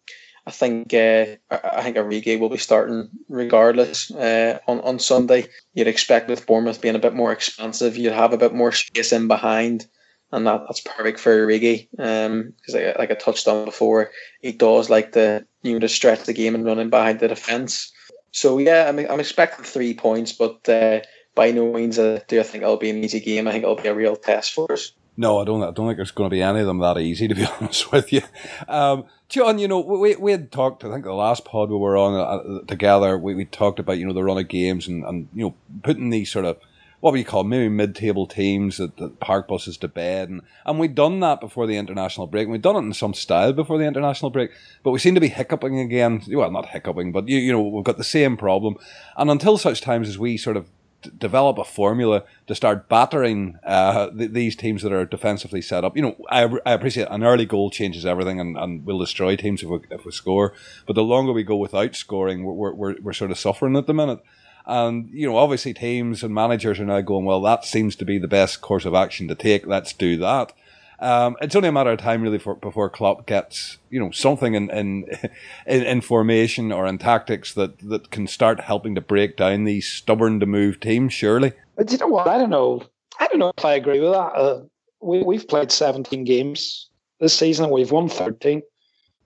[0.47, 5.49] I think uh, I think Origi will be starting regardless uh, on on Sunday.
[5.75, 9.13] You'd expect with Bournemouth being a bit more expansive, you'd have a bit more space
[9.13, 9.87] in behind,
[10.33, 11.89] and that, that's perfect for Origi.
[11.99, 15.89] Um, because like, like I touched on before, he does like the you know to
[15.89, 17.93] stretch the game and running behind the defence.
[18.39, 21.01] So yeah, I'm I'm expecting three points, but uh,
[21.35, 23.49] by no means uh, do I think it'll be an easy game.
[23.49, 24.93] I think it'll be a real test for us.
[25.17, 25.61] No, I don't.
[25.61, 27.91] I don't think there's going to be any of them that easy, to be honest
[27.91, 28.23] with you.
[28.69, 30.85] Um, John, you know, we we had talked.
[30.85, 34.07] I think the last pod we were on uh, together, we, we talked about you
[34.07, 36.59] know the run of games and, and you know putting these sort of
[37.01, 40.95] what we call maybe mid-table teams that, that park buses to bed, and and we'd
[40.95, 42.45] done that before the international break.
[42.45, 44.51] And we'd done it in some style before the international break,
[44.83, 46.23] but we seem to be hiccuping again.
[46.29, 48.77] Well, not hiccuping, but you you know we've got the same problem.
[49.17, 50.67] And until such times as we sort of
[51.03, 55.85] d- develop a formula to start battering uh, th- these teams that are defensively set
[55.85, 55.97] up.
[55.97, 59.63] You know, I, I appreciate an early goal changes everything and, and will destroy teams
[59.63, 60.55] if we, if we score.
[60.87, 63.95] But the longer we go without scoring, we're, we're, we're sort of suffering at the
[63.95, 64.21] minute.
[64.69, 68.19] And, you know, obviously teams and managers are now going, well, that seems to be
[68.19, 69.67] the best course of action to take.
[69.67, 70.53] Let's do that.
[71.01, 74.55] Um, it's only a matter of time, really, for, before Klopp gets you know something
[74.55, 75.05] in, in
[75.67, 79.87] in, in formation or in tactics that that can start helping to break down these
[79.87, 81.13] stubborn to move teams.
[81.13, 82.27] Surely, but you know what?
[82.27, 82.83] I don't know.
[83.21, 84.33] I don't know if I agree with that.
[84.35, 84.63] Uh,
[85.01, 86.91] we we've played seventeen games
[87.21, 87.71] this season.
[87.71, 88.63] We've won thirteen,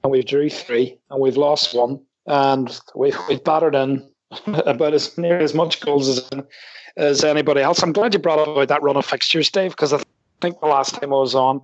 [0.05, 4.12] and we've drew three, and we've lost one, and we've we've battered in
[4.47, 6.28] about as near as much goals as
[6.97, 7.83] as anybody else.
[7.83, 10.03] I'm glad you brought up about that run of fixtures, Dave, because I
[10.41, 11.62] think the last time I was on,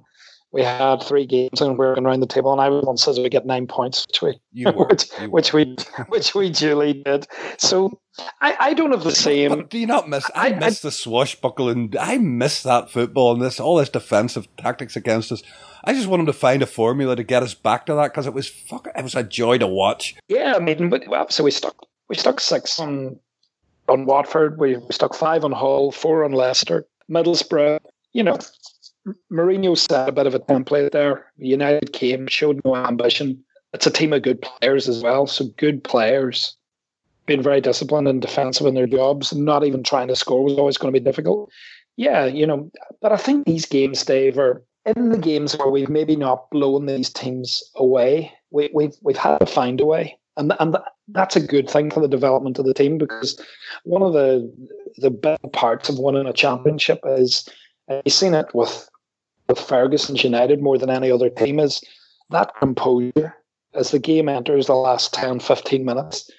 [0.53, 3.19] we had three games and we were going around the table, and I one says
[3.21, 5.77] we get nine points, which we were, which, which we
[6.09, 7.27] which we duly did.
[7.59, 8.01] So
[8.41, 9.51] I, I don't have the same.
[9.51, 10.31] But do you not miss?
[10.35, 11.95] I, I miss I, the swashbuckling.
[12.01, 15.43] I miss that football and this all this defensive tactics against us.
[15.85, 18.27] I just want him to find a formula to get us back to that because
[18.27, 18.89] it was fuck.
[18.97, 20.17] It was a joy to watch.
[20.29, 23.19] Yeah, I mean, but well, so we stuck we stuck six on
[23.89, 24.59] on Watford.
[24.59, 27.81] We, we stuck five on Hull, four on Leicester, Middlesbrough.
[28.13, 28.39] You know,
[29.33, 31.27] Mourinho set a bit of a template there.
[31.39, 33.43] United came, showed no ambition.
[33.73, 35.27] It's a team of good players as well.
[35.27, 36.57] So good players
[37.27, 40.59] being very disciplined and defensive in their jobs and not even trying to score was
[40.59, 41.51] always going to be difficult.
[41.97, 42.71] Yeah, you know,
[43.03, 46.87] but I think these games, Dave, are in the games where we've maybe not blown
[46.87, 48.33] these teams away.
[48.51, 50.79] We, we've we've had to find a way, and and
[51.11, 53.41] that's a good thing for the development of the team because
[53.85, 54.53] one of the
[54.99, 57.49] the best parts of winning a championship is
[58.05, 58.89] you've seen it with
[59.49, 61.83] with Ferguson's United more than any other team is
[62.31, 63.35] that composure
[63.75, 66.31] as the game enters the last 10, 15 minutes.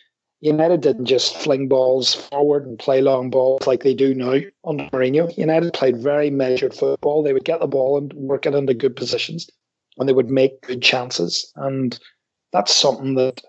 [0.41, 4.85] United didn't just fling balls forward and play long balls like they do now under
[4.85, 5.35] Mourinho.
[5.37, 7.23] United played very measured football.
[7.23, 9.49] They would get the ball and work it into good positions
[9.97, 11.51] and they would make good chances.
[11.55, 11.99] And
[12.53, 13.41] that's something that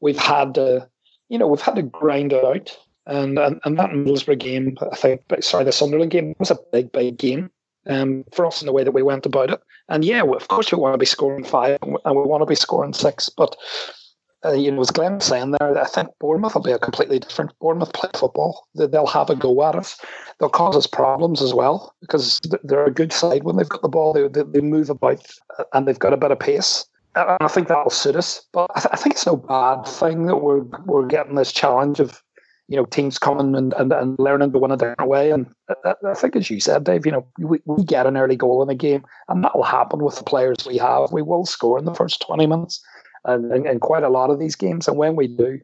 [0.00, 0.88] we've had to,
[1.28, 2.76] you know, we've had to grind it out
[3.08, 6.92] and, and, and that Middlesbrough game, I think, sorry, the Sunderland game was a big,
[6.92, 7.50] big game
[7.86, 9.60] um, for us in the way that we went about it.
[9.88, 12.54] And yeah, of course, we want to be scoring five and we want to be
[12.54, 13.30] scoring six.
[13.30, 13.56] But,
[14.44, 17.58] uh, you know, as Glenn saying there, I think Bournemouth will be a completely different.
[17.60, 18.68] Bournemouth play football.
[18.74, 19.98] They'll have a go at us.
[20.38, 23.88] They'll cause us problems as well because they're a good side when they've got the
[23.88, 24.12] ball.
[24.12, 25.26] They, they, they move about
[25.58, 26.84] uh, and they've got a bit of pace.
[27.14, 28.46] And I think that will suit us.
[28.52, 32.00] But I, th- I think it's no bad thing that we're we're getting this challenge
[32.00, 32.22] of
[32.68, 35.30] you know, teams coming and, and, and learning to win a different way.
[35.30, 35.46] And
[35.84, 38.62] I, I think, as you said, Dave, you know, we, we get an early goal
[38.62, 41.10] in a game, and that will happen with the players we have.
[41.10, 42.84] We will score in the first 20 minutes
[43.24, 44.86] and, and quite a lot of these games.
[44.86, 45.58] And when we do,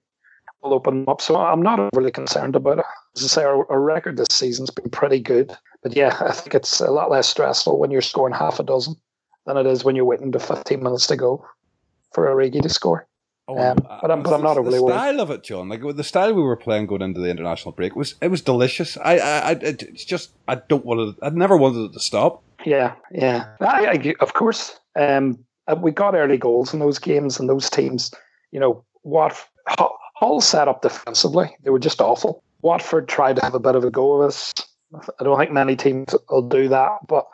[0.62, 1.20] we'll open up.
[1.20, 2.86] So I'm not overly concerned about it.
[3.16, 5.54] As I say, our, our record this season's been pretty good.
[5.82, 8.96] But yeah, I think it's a lot less stressful when you're scoring half a dozen
[9.46, 11.46] than it is when you're waiting to 15 minutes to go
[12.12, 13.06] for Origi to score.
[13.46, 14.94] Oh, um, but I'm, but I'm not overly the worried.
[14.94, 15.68] style of it, John.
[15.68, 18.96] Like the style we were playing going into the international break was it was delicious.
[18.96, 21.24] I, I, it's just I don't want to.
[21.24, 22.42] I never wanted it to stop.
[22.64, 23.54] Yeah, yeah.
[23.60, 27.68] I, I, of course, um, uh, we got early goals in those games and those
[27.68, 28.10] teams.
[28.50, 29.46] You know what?
[29.66, 31.54] Hull set up defensively.
[31.64, 32.42] They were just awful.
[32.62, 34.54] Watford tried to have a bit of a go of us.
[35.20, 37.26] I don't think many teams will do that, but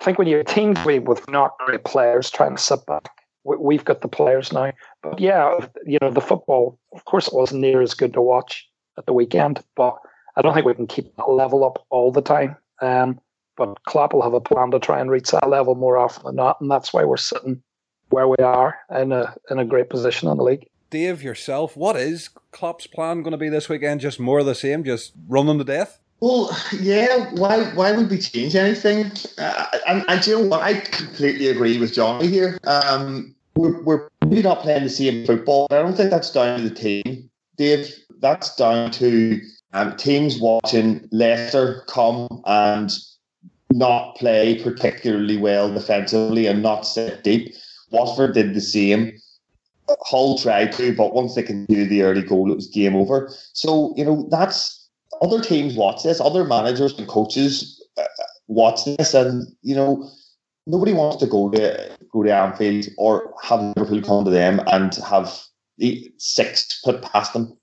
[0.00, 3.10] I think when you're a team with not great players trying to sit back
[3.44, 4.72] we've got the players now.
[5.02, 8.68] But yeah, you know, the football, of course, it wasn't near as good to watch
[8.96, 9.96] at the weekend, but
[10.36, 12.56] I don't think we can keep that level up all the time.
[12.80, 13.20] Um,
[13.56, 16.36] but Klopp will have a plan to try and reach that level more often than
[16.36, 17.62] not, and that's why we're sitting
[18.10, 20.68] where we are in a in a great position in the league.
[20.90, 24.00] Dave, yourself, what is Klopp's plan going to be this weekend?
[24.00, 26.00] Just more of the same, just running to death?
[26.20, 27.30] Well, yeah.
[27.34, 27.64] Why?
[27.74, 29.12] Why would we change anything?
[29.38, 30.62] Uh, and, and you know what?
[30.62, 32.58] I completely agree with Johnny here.
[32.64, 35.66] Um, we're, we're maybe not playing the same football.
[35.70, 37.92] I don't think that's down to the team, Dave.
[38.20, 39.40] That's down to
[39.72, 42.92] um, teams watching Leicester come and
[43.72, 47.54] not play particularly well defensively and not sit deep.
[47.90, 49.12] Watford did the same.
[50.02, 53.32] Hull tried to, but once they can do the early goal, it was game over.
[53.52, 54.77] So, you know, that's
[55.22, 58.04] other teams watch this, other managers and coaches uh,
[58.46, 60.08] watch this, and, you know,
[60.66, 64.94] nobody wants to go to go to Anfield or have Liverpool come to them and
[64.96, 65.38] have
[65.78, 67.56] the six put past them.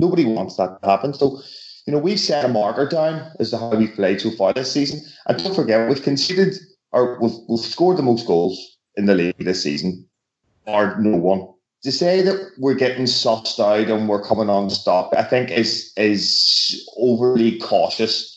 [0.00, 1.14] Nobody wants that to happen.
[1.14, 1.40] So,
[1.86, 4.72] you know, we've set a marker down as to how we've played so far this
[4.72, 5.00] season.
[5.26, 6.54] And don't forget, we've conceded
[6.92, 10.06] or we've, we've scored the most goals in the league this season,
[10.66, 11.48] or no one.
[11.82, 15.92] To say that we're getting sussed out and we're coming on stop, I think is
[15.96, 18.28] is overly cautious.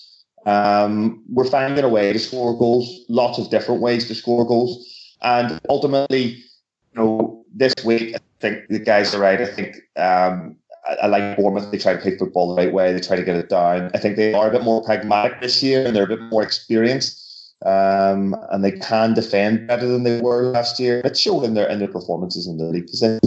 [0.47, 4.83] Um, we're finding a way to score goals, lots of different ways to score goals,
[5.21, 9.41] and ultimately, you know, this week I think the guys are right.
[9.41, 10.55] I think um,
[10.87, 11.71] I, I, like Bournemouth.
[11.71, 12.93] They try to play football the right way.
[12.93, 13.91] They try to get it down.
[13.93, 16.43] I think they are a bit more pragmatic this year, and they're a bit more
[16.43, 17.24] experienced
[17.66, 21.01] um, and they can defend better than they were last year.
[21.03, 23.20] It showed in their in their performances in the league position.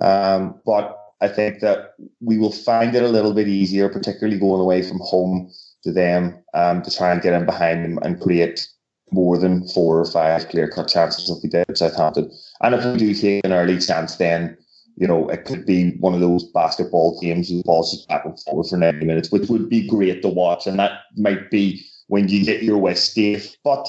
[0.00, 4.60] Um, but I think that we will find it a little bit easier, particularly going
[4.60, 5.50] away from home
[5.84, 8.66] to them, um, to try and get in behind them and create
[9.10, 12.30] more than four or five clear cut chances if we did at Southampton.
[12.62, 14.56] And if we do take an early chance, then
[14.96, 18.38] you know it could be one of those basketball games with balls just back and
[18.40, 20.66] forward for 90 minutes, which would be great to watch.
[20.66, 23.54] And that might be when you get your West Dave.
[23.64, 23.88] But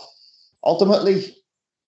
[0.64, 1.36] ultimately,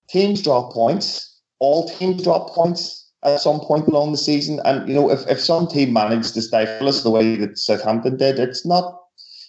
[0.08, 1.40] teams drop points.
[1.58, 4.60] All teams drop points at some point along the season.
[4.64, 8.16] And, you know, if, if some team managed to stifle us the way that Southampton
[8.16, 9.00] did, it's not,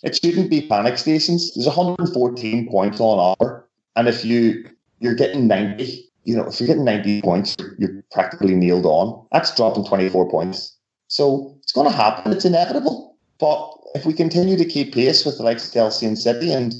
[0.03, 1.53] it shouldn't be panic stations.
[1.53, 3.67] There's 114 points on offer.
[3.95, 4.69] And if you,
[4.99, 9.27] you're getting 90, you know, if you're getting 90 points, you're practically nailed on.
[9.31, 10.75] That's dropping 24 points.
[11.07, 12.31] So it's going to happen.
[12.31, 13.15] It's inevitable.
[13.39, 16.73] But if we continue to keep pace with the likes of Chelsea and City and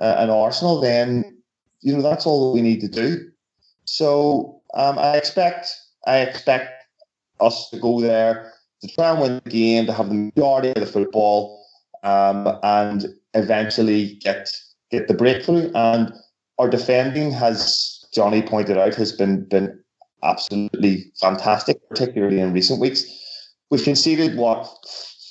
[0.00, 1.40] uh, and Arsenal, then
[1.80, 3.30] you know that's all we need to do.
[3.84, 5.68] So um, I expect
[6.06, 6.84] I expect
[7.40, 8.52] us to go there
[8.82, 11.64] to try and win the game, to have the majority of the football,
[12.02, 14.50] um, and eventually get
[14.90, 15.70] get the breakthrough.
[15.74, 16.12] And
[16.58, 19.78] our defending has Johnny pointed out has been been
[20.22, 23.04] absolutely fantastic, particularly in recent weeks.
[23.70, 24.68] We've conceded what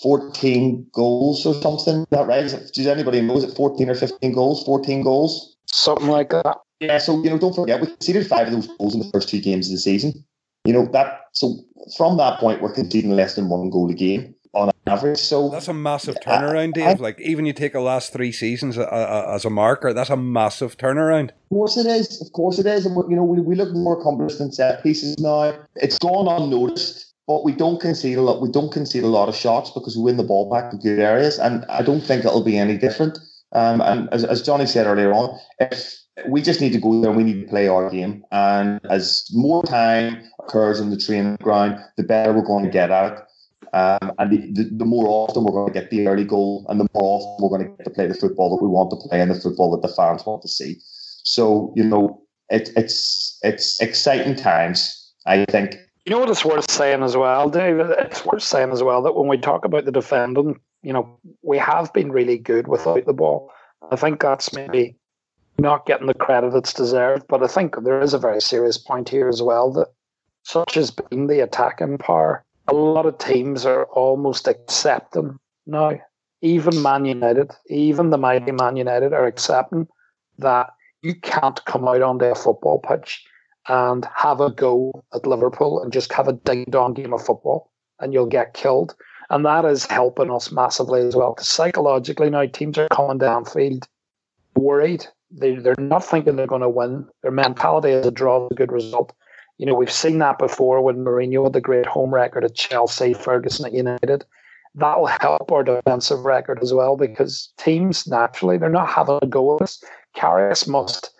[0.01, 2.01] 14 goals or something.
[2.01, 2.43] Is that right?
[2.43, 3.37] does anybody know?
[3.37, 4.63] Is it 14 or 15 goals?
[4.63, 5.55] 14 goals?
[5.65, 6.57] Something like that.
[6.79, 9.29] Yeah, so, you know, don't forget, we conceded five of those goals in the first
[9.29, 10.25] two games of the season.
[10.65, 11.55] You know, that, so
[11.95, 15.19] from that point, we're conceding less than one goal a game on average.
[15.19, 16.85] So that's a massive turnaround, Dave.
[16.85, 20.09] I, like even you take the last three seasons uh, uh, as a marker, that's
[20.09, 21.29] a massive turnaround.
[21.29, 22.21] Of course it is.
[22.21, 22.85] Of course it is.
[22.85, 25.53] And you know, we, we look more accomplished than set pieces now.
[25.75, 28.41] It's gone unnoticed but we don't concede a lot.
[28.41, 30.99] We don't concede a lot of shots because we win the ball back to good
[30.99, 33.17] areas, and I don't think it'll be any different.
[33.51, 35.95] Um, and as, as Johnny said earlier on, if
[36.27, 39.63] we just need to go there, we need to play our game, and as more
[39.63, 43.27] time occurs in the training ground, the better we're going to get at.
[43.73, 46.79] Um, and the, the, the, more often we're going to get the early goal, and
[46.79, 49.09] the more often we're going to get to play the football that we want to
[49.09, 50.77] play and the football that the fans want to see.
[51.23, 55.01] So you know, it, it's it's exciting times.
[55.25, 57.79] I think you know what it's worth saying as well, Dave?
[57.79, 61.57] It's worth saying as well that when we talk about the defending, you know, we
[61.57, 63.51] have been really good without the ball.
[63.91, 64.97] I think that's maybe
[65.57, 69.09] not getting the credit it's deserved, but I think there is a very serious point
[69.09, 69.87] here as well that
[70.43, 72.43] such has been the attacking power.
[72.67, 75.99] A lot of teams are almost accepting now.
[76.41, 79.87] Even Man United, even the mighty Man United are accepting
[80.37, 80.69] that
[81.01, 83.25] you can't come out onto a football pitch
[83.67, 87.71] and have a go at Liverpool and just have a ding dong game of football
[87.99, 88.95] and you'll get killed.
[89.29, 91.33] And that is helping us massively as well.
[91.33, 93.87] Because psychologically now teams are coming downfield
[94.55, 95.05] worried.
[95.31, 97.07] They, they're not thinking they're going to win.
[97.23, 99.13] Their mentality is a draw is a good result.
[99.57, 103.13] You know, we've seen that before when Mourinho had the great home record at Chelsea,
[103.13, 104.25] Ferguson at United.
[104.75, 109.27] That will help our defensive record as well because teams naturally they're not having a
[109.27, 109.81] go at us.
[110.15, 111.14] Karius must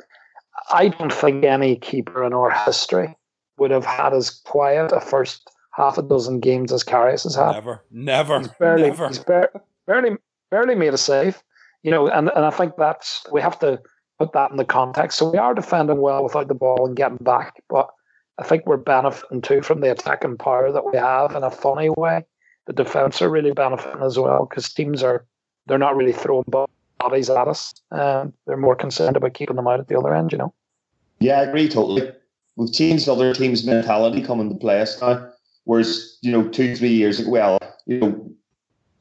[0.72, 3.16] I don't think any keeper in our history
[3.58, 7.52] would have had as quiet a first half a dozen games as Karius has had.
[7.52, 9.08] Never, never, he's barely, never.
[9.08, 9.52] He's bar-
[9.88, 10.18] barely,
[10.52, 11.42] barely made a save.
[11.84, 13.80] You know, and, and I think that's we have to
[14.18, 15.18] put that in the context.
[15.18, 17.90] So we are defending well without the ball and getting back, but
[18.38, 21.90] I think we're benefiting too from the attacking power that we have in a funny
[21.90, 22.26] way.
[22.68, 25.26] The defense are really benefiting as well because teams are
[25.68, 26.70] they're not really throwing balls
[27.06, 27.74] bodies at us.
[27.92, 30.54] Um, they're more concerned about keeping them out at the other end, you know.
[31.20, 32.12] Yeah, I agree totally.
[32.56, 35.30] We've changed other teams' mentality coming to play us now.
[35.66, 38.32] Whereas, you know, two, three years ago, well, you know,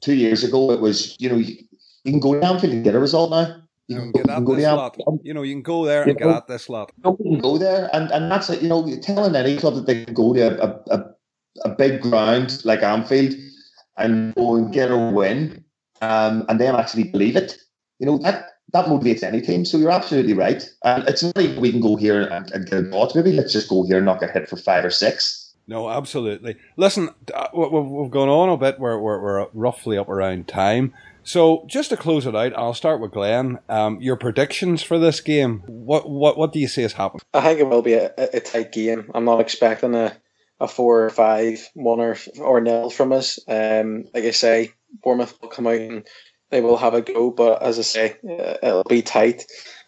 [0.01, 1.57] two years ago, it was, you know, you,
[2.05, 3.63] you can go down and get a result now.
[3.87, 4.97] You can get at this lot.
[5.23, 6.91] You know, you can go there and get at this lot.
[7.05, 8.63] You can go there, and, and that's it.
[8.63, 11.15] You know, you're telling any club that they can go to a, a,
[11.67, 13.35] a big ground like Anfield
[13.99, 15.63] and go and get a win,
[16.01, 17.59] um, and then actually believe it
[17.99, 19.65] you know that that motivates any team.
[19.65, 20.69] So you're absolutely right.
[20.85, 23.15] And it's not like we can go here and, and get a dot.
[23.15, 25.55] Maybe let's just go here and not get hit for five or six.
[25.67, 26.57] No, absolutely.
[26.77, 28.79] Listen, uh, we've gone on a bit.
[28.79, 30.93] We're, we're, we're roughly up around time.
[31.23, 33.59] So just to close it out, I'll start with Glenn.
[33.69, 35.63] Um, your predictions for this game.
[35.67, 37.23] What what what do you see has happened?
[37.33, 39.11] I think it will be a, a tight game.
[39.15, 40.15] I'm not expecting a,
[40.61, 43.39] a four or five, one or or nil from us.
[43.49, 44.73] Um, like I say,
[45.03, 46.07] Bournemouth will come out and
[46.55, 49.45] they will have a go, but as I say, uh, it'll be tight.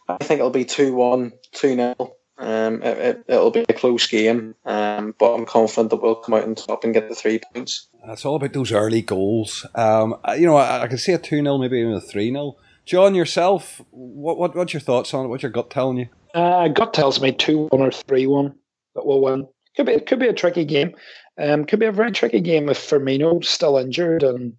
[0.09, 1.95] I think it'll be 2 1, 2 0.
[2.39, 6.35] Um, it, will it, be a close game, um, but I'm confident that we'll come
[6.35, 7.87] out on top and get the three points.
[8.09, 9.65] It's all about those early goals.
[9.77, 12.57] Um, you know, I, I can see a 2 0, maybe even a 3 0.
[12.85, 15.29] John, yourself, what, what what's your thoughts on it?
[15.29, 16.09] What's your gut telling you?
[16.35, 18.55] Uh, gut tells me 2 1 or 3 1
[18.97, 19.47] that we'll win.
[19.77, 20.97] Could be, it could be a tricky game.
[21.39, 24.55] Um, could be a very tricky game if Firmino's still injured and,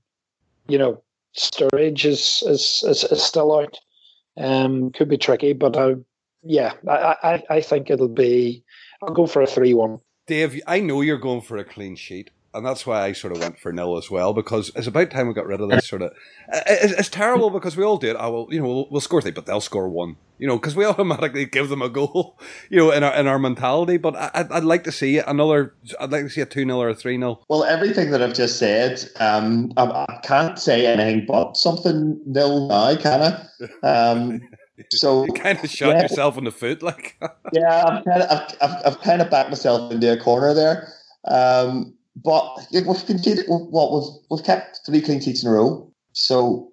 [0.70, 1.04] you know,
[1.38, 3.78] Sturridge is, is, is, is still out.
[4.38, 5.96] Um, could be tricky, but I,
[6.44, 8.64] yeah, I, I, I think it'll be.
[9.02, 10.00] I'll go for a three-one.
[10.28, 13.40] Dave, I know you're going for a clean sheet and that's why I sort of
[13.40, 16.02] went for nil as well because it's about time we got rid of this sort
[16.02, 16.12] of.
[16.52, 18.16] It's, it's terrible because we all do it.
[18.16, 20.18] I will, you know, we'll, we'll score three, but they'll score one.
[20.40, 22.40] You know, because we automatically give them a goal.
[22.70, 23.98] You know, in our in our mentality.
[23.98, 25.74] But I, would I'd like to see another.
[26.00, 28.34] I'd like to see a two 0 or a three 0 Well, everything that I've
[28.34, 33.22] just said, um, I, I can't say anything but something nil now, can
[33.84, 33.88] I?
[33.88, 34.42] Um,
[34.92, 37.18] so you kind of shot yeah, yourself in the foot, like.
[37.54, 40.94] yeah, I've kind of I've, I've, I've kind of backed myself into a corner there.
[41.28, 45.92] Um, but we've conceded what we've we've kept three clean sheets in a row.
[46.14, 46.72] So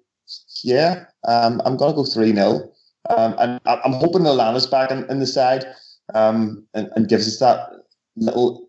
[0.63, 2.71] yeah, um, I'm gonna go three 0
[3.09, 5.65] um, and I'm hoping Lallana's back in, in the side
[6.13, 7.69] um, and, and, gives us that
[8.15, 8.67] little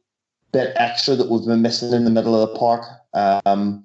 [0.53, 2.85] bit extra that we've been missing in the middle of the park.
[3.15, 3.85] Um,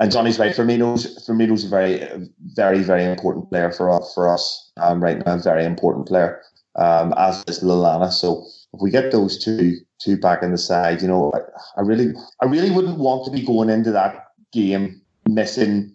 [0.00, 0.54] and Johnny's right.
[0.54, 2.08] Firmino's Firmino's a very,
[2.54, 4.12] very, very important player for us.
[4.14, 6.40] For us um, right now, very important player.
[6.76, 8.12] Um, as is Lallana.
[8.12, 8.44] So
[8.74, 12.12] if we get those two two back in the side, you know, I, I really
[12.42, 15.94] I really wouldn't want to be going into that game missing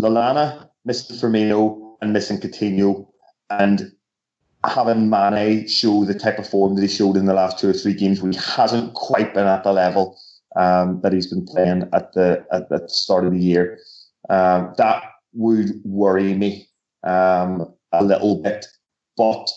[0.00, 3.06] Lallana, missing Firmino, and missing Coutinho,
[3.50, 3.92] and
[4.64, 7.72] having Mane show the type of form that he showed in the last two or
[7.72, 10.18] three games, where he hasn't quite been at the level
[10.56, 13.78] um, that he's been playing at the at the start of the year.
[14.30, 15.04] Um, that
[15.34, 16.68] would worry me
[17.04, 18.66] um, a little bit,
[19.16, 19.48] but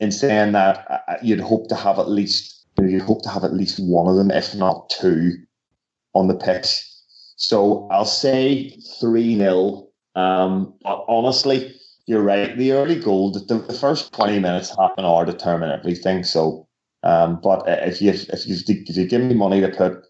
[0.00, 3.44] in saying that, uh, uh, you'd hope to have at least you'd hope to have
[3.44, 5.32] at least one of them, if not two,
[6.14, 6.82] on the pitch.
[7.36, 8.70] So I'll say
[9.00, 11.74] three 0 um, But honestly,
[12.06, 12.56] you're right.
[12.56, 16.24] The early goal, the, the first twenty minutes, half an hour, determine everything.
[16.24, 16.66] So,
[17.02, 20.04] um, but if you if you if you give me money to put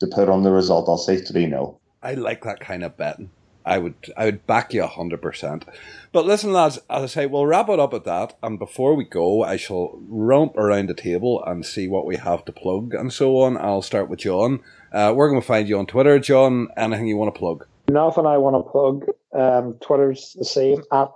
[0.00, 3.30] to put on the result, I'll say three 0 I like that kind of betting.
[3.68, 5.66] I would I would back you hundred percent.
[6.10, 8.38] But listen, lads, as I say, we'll wrap it up at that.
[8.42, 12.46] And before we go, I shall romp around the table and see what we have
[12.46, 13.58] to plug and so on.
[13.58, 14.60] I'll start with John.
[14.90, 16.68] Uh, we're going to find you on Twitter, John.
[16.78, 17.66] Anything you want to plug?
[17.90, 19.04] Nothing I want to plug.
[19.34, 21.10] Um, Twitter's the same at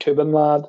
[0.00, 0.68] Tobanlad,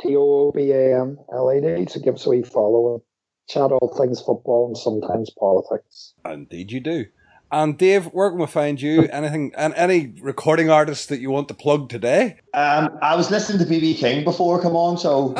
[0.00, 1.86] T O B A N L A D.
[1.90, 3.02] So give us a wee follow.
[3.48, 6.14] Chat all things football and sometimes politics.
[6.24, 7.06] Indeed, you do.
[7.50, 9.04] And Dave, where can we find you?
[9.04, 12.36] Anything and any recording artists that you want to plug today?
[12.52, 15.34] Um, I was listening to BB King before come on, so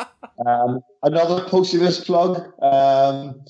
[0.46, 2.36] um, another posthumous plug.
[2.62, 3.42] Um,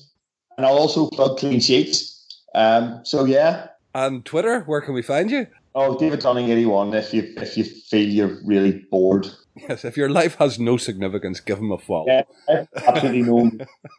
[0.57, 2.41] and I'll also plug clean sheets.
[2.53, 3.67] Um, so yeah.
[3.93, 5.47] And Twitter, where can we find you?
[5.73, 6.93] Oh, David Dunning eighty one.
[6.93, 9.27] If you if you feel you're really bored.
[9.55, 12.05] Yes, if your life has no significance, give him a follow.
[12.07, 13.51] Yeah, absolutely no.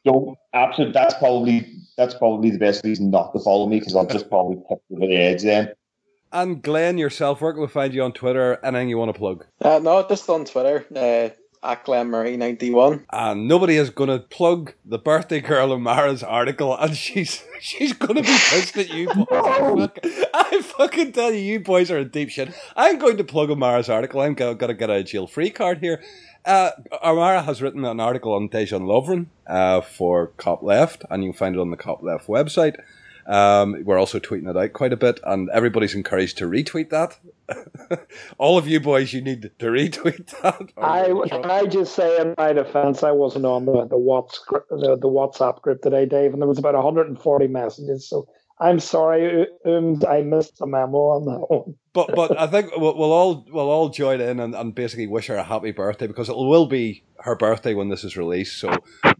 [0.05, 0.93] Don't absolutely.
[0.93, 4.57] That's probably that's probably the best reason not to follow me because I'll just probably
[4.69, 5.73] tip over the edge then.
[6.33, 8.59] And Glenn, yourself, where can we find you on Twitter?
[8.63, 9.47] Anything you want to plug?
[9.63, 10.85] Uh, no, just on Twitter.
[10.95, 11.31] Uh,
[11.67, 13.05] at Glenn Murray ninety one.
[13.11, 18.17] And nobody is going to plug the birthday girl Amara's article, and she's she's going
[18.17, 19.89] to be pissed at you boys.
[20.35, 22.53] I fucking tell you, you boys are in deep shit.
[22.77, 24.21] I'm going to plug Amara's article.
[24.21, 26.03] I'm going to get a jail free card here.
[26.45, 26.71] Uh,
[27.03, 31.39] Amara has written an article on Dejan Lovren uh, for Kop Left, and you can
[31.39, 32.81] find it on the Kop Left website.
[33.27, 37.19] Um, we're also tweeting it out quite a bit, and everybody's encouraged to retweet that.
[38.39, 40.73] All of you boys, you need to retweet that.
[40.77, 44.97] I can I just say in my defence, I wasn't on the the WhatsApp the,
[44.97, 48.29] the WhatsApp group today, Dave, and there was about 140 messages, so
[48.59, 51.75] I'm sorry, um, I missed the memo on that one.
[51.93, 55.27] But but I think we'll, we'll all we'll all join in and, and basically wish
[55.27, 58.59] her a happy birthday because it will be her birthday when this is released.
[58.59, 58.75] So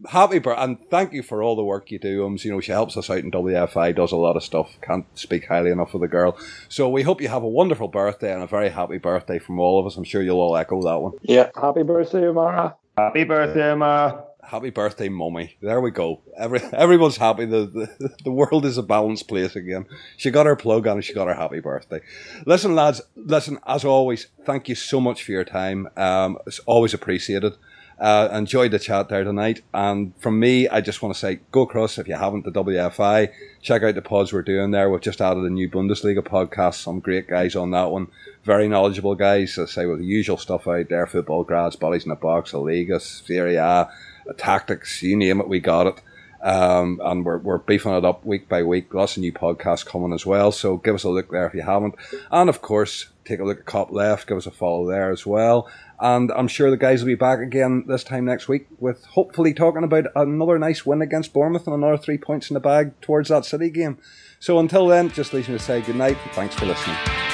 [0.07, 2.25] happy birthday and thank you for all the work you do.
[2.25, 4.77] Ums, you know she helps us out in WFI, does a lot of stuff.
[4.81, 6.35] Can't speak highly enough of the girl.
[6.67, 9.79] So we hope you have a wonderful birthday and a very happy birthday from all
[9.79, 9.97] of us.
[9.97, 11.13] I'm sure you'll all echo that one.
[11.21, 11.51] Yeah.
[11.55, 12.75] Happy birthday, Amara.
[12.97, 14.26] Happy birthday, Amara.
[14.47, 15.57] Happy birthday, mummy.
[15.61, 16.21] There we go.
[16.37, 17.43] Every everyone's happy.
[17.43, 17.65] The,
[17.99, 19.85] the the world is a balanced place again.
[20.15, 21.99] She got her plug and she got her happy birthday.
[22.45, 23.01] Listen, lads.
[23.17, 25.89] Listen, as always, thank you so much for your time.
[25.97, 27.57] Um, it's always appreciated.
[27.99, 29.63] Uh, enjoyed the chat there tonight.
[29.73, 33.33] And from me, I just want to say, go across if you haven't the WFI.
[33.61, 34.89] Check out the pods we're doing there.
[34.89, 36.75] We've just added a new Bundesliga podcast.
[36.75, 38.07] Some great guys on that one.
[38.45, 39.57] Very knowledgeable guys.
[39.57, 42.59] I say with the usual stuff out there: football grads, bodies in the box, a
[42.59, 43.89] Liga, Serie A
[44.33, 46.01] tactics, you name it, we got it.
[46.41, 48.93] Um, and we're, we're beefing it up week by week.
[48.93, 50.51] Lots of new podcasts coming as well.
[50.51, 51.95] So give us a look there if you haven't.
[52.31, 54.27] And of course, take a look at Kop Left.
[54.27, 55.67] Give us a follow there as well.
[55.99, 59.53] And I'm sure the guys will be back again this time next week with hopefully
[59.53, 63.29] talking about another nice win against Bournemouth and another three points in the bag towards
[63.29, 63.97] that City game.
[64.39, 66.17] So until then, just leaves me to say good night.
[66.33, 67.26] Thanks for listening.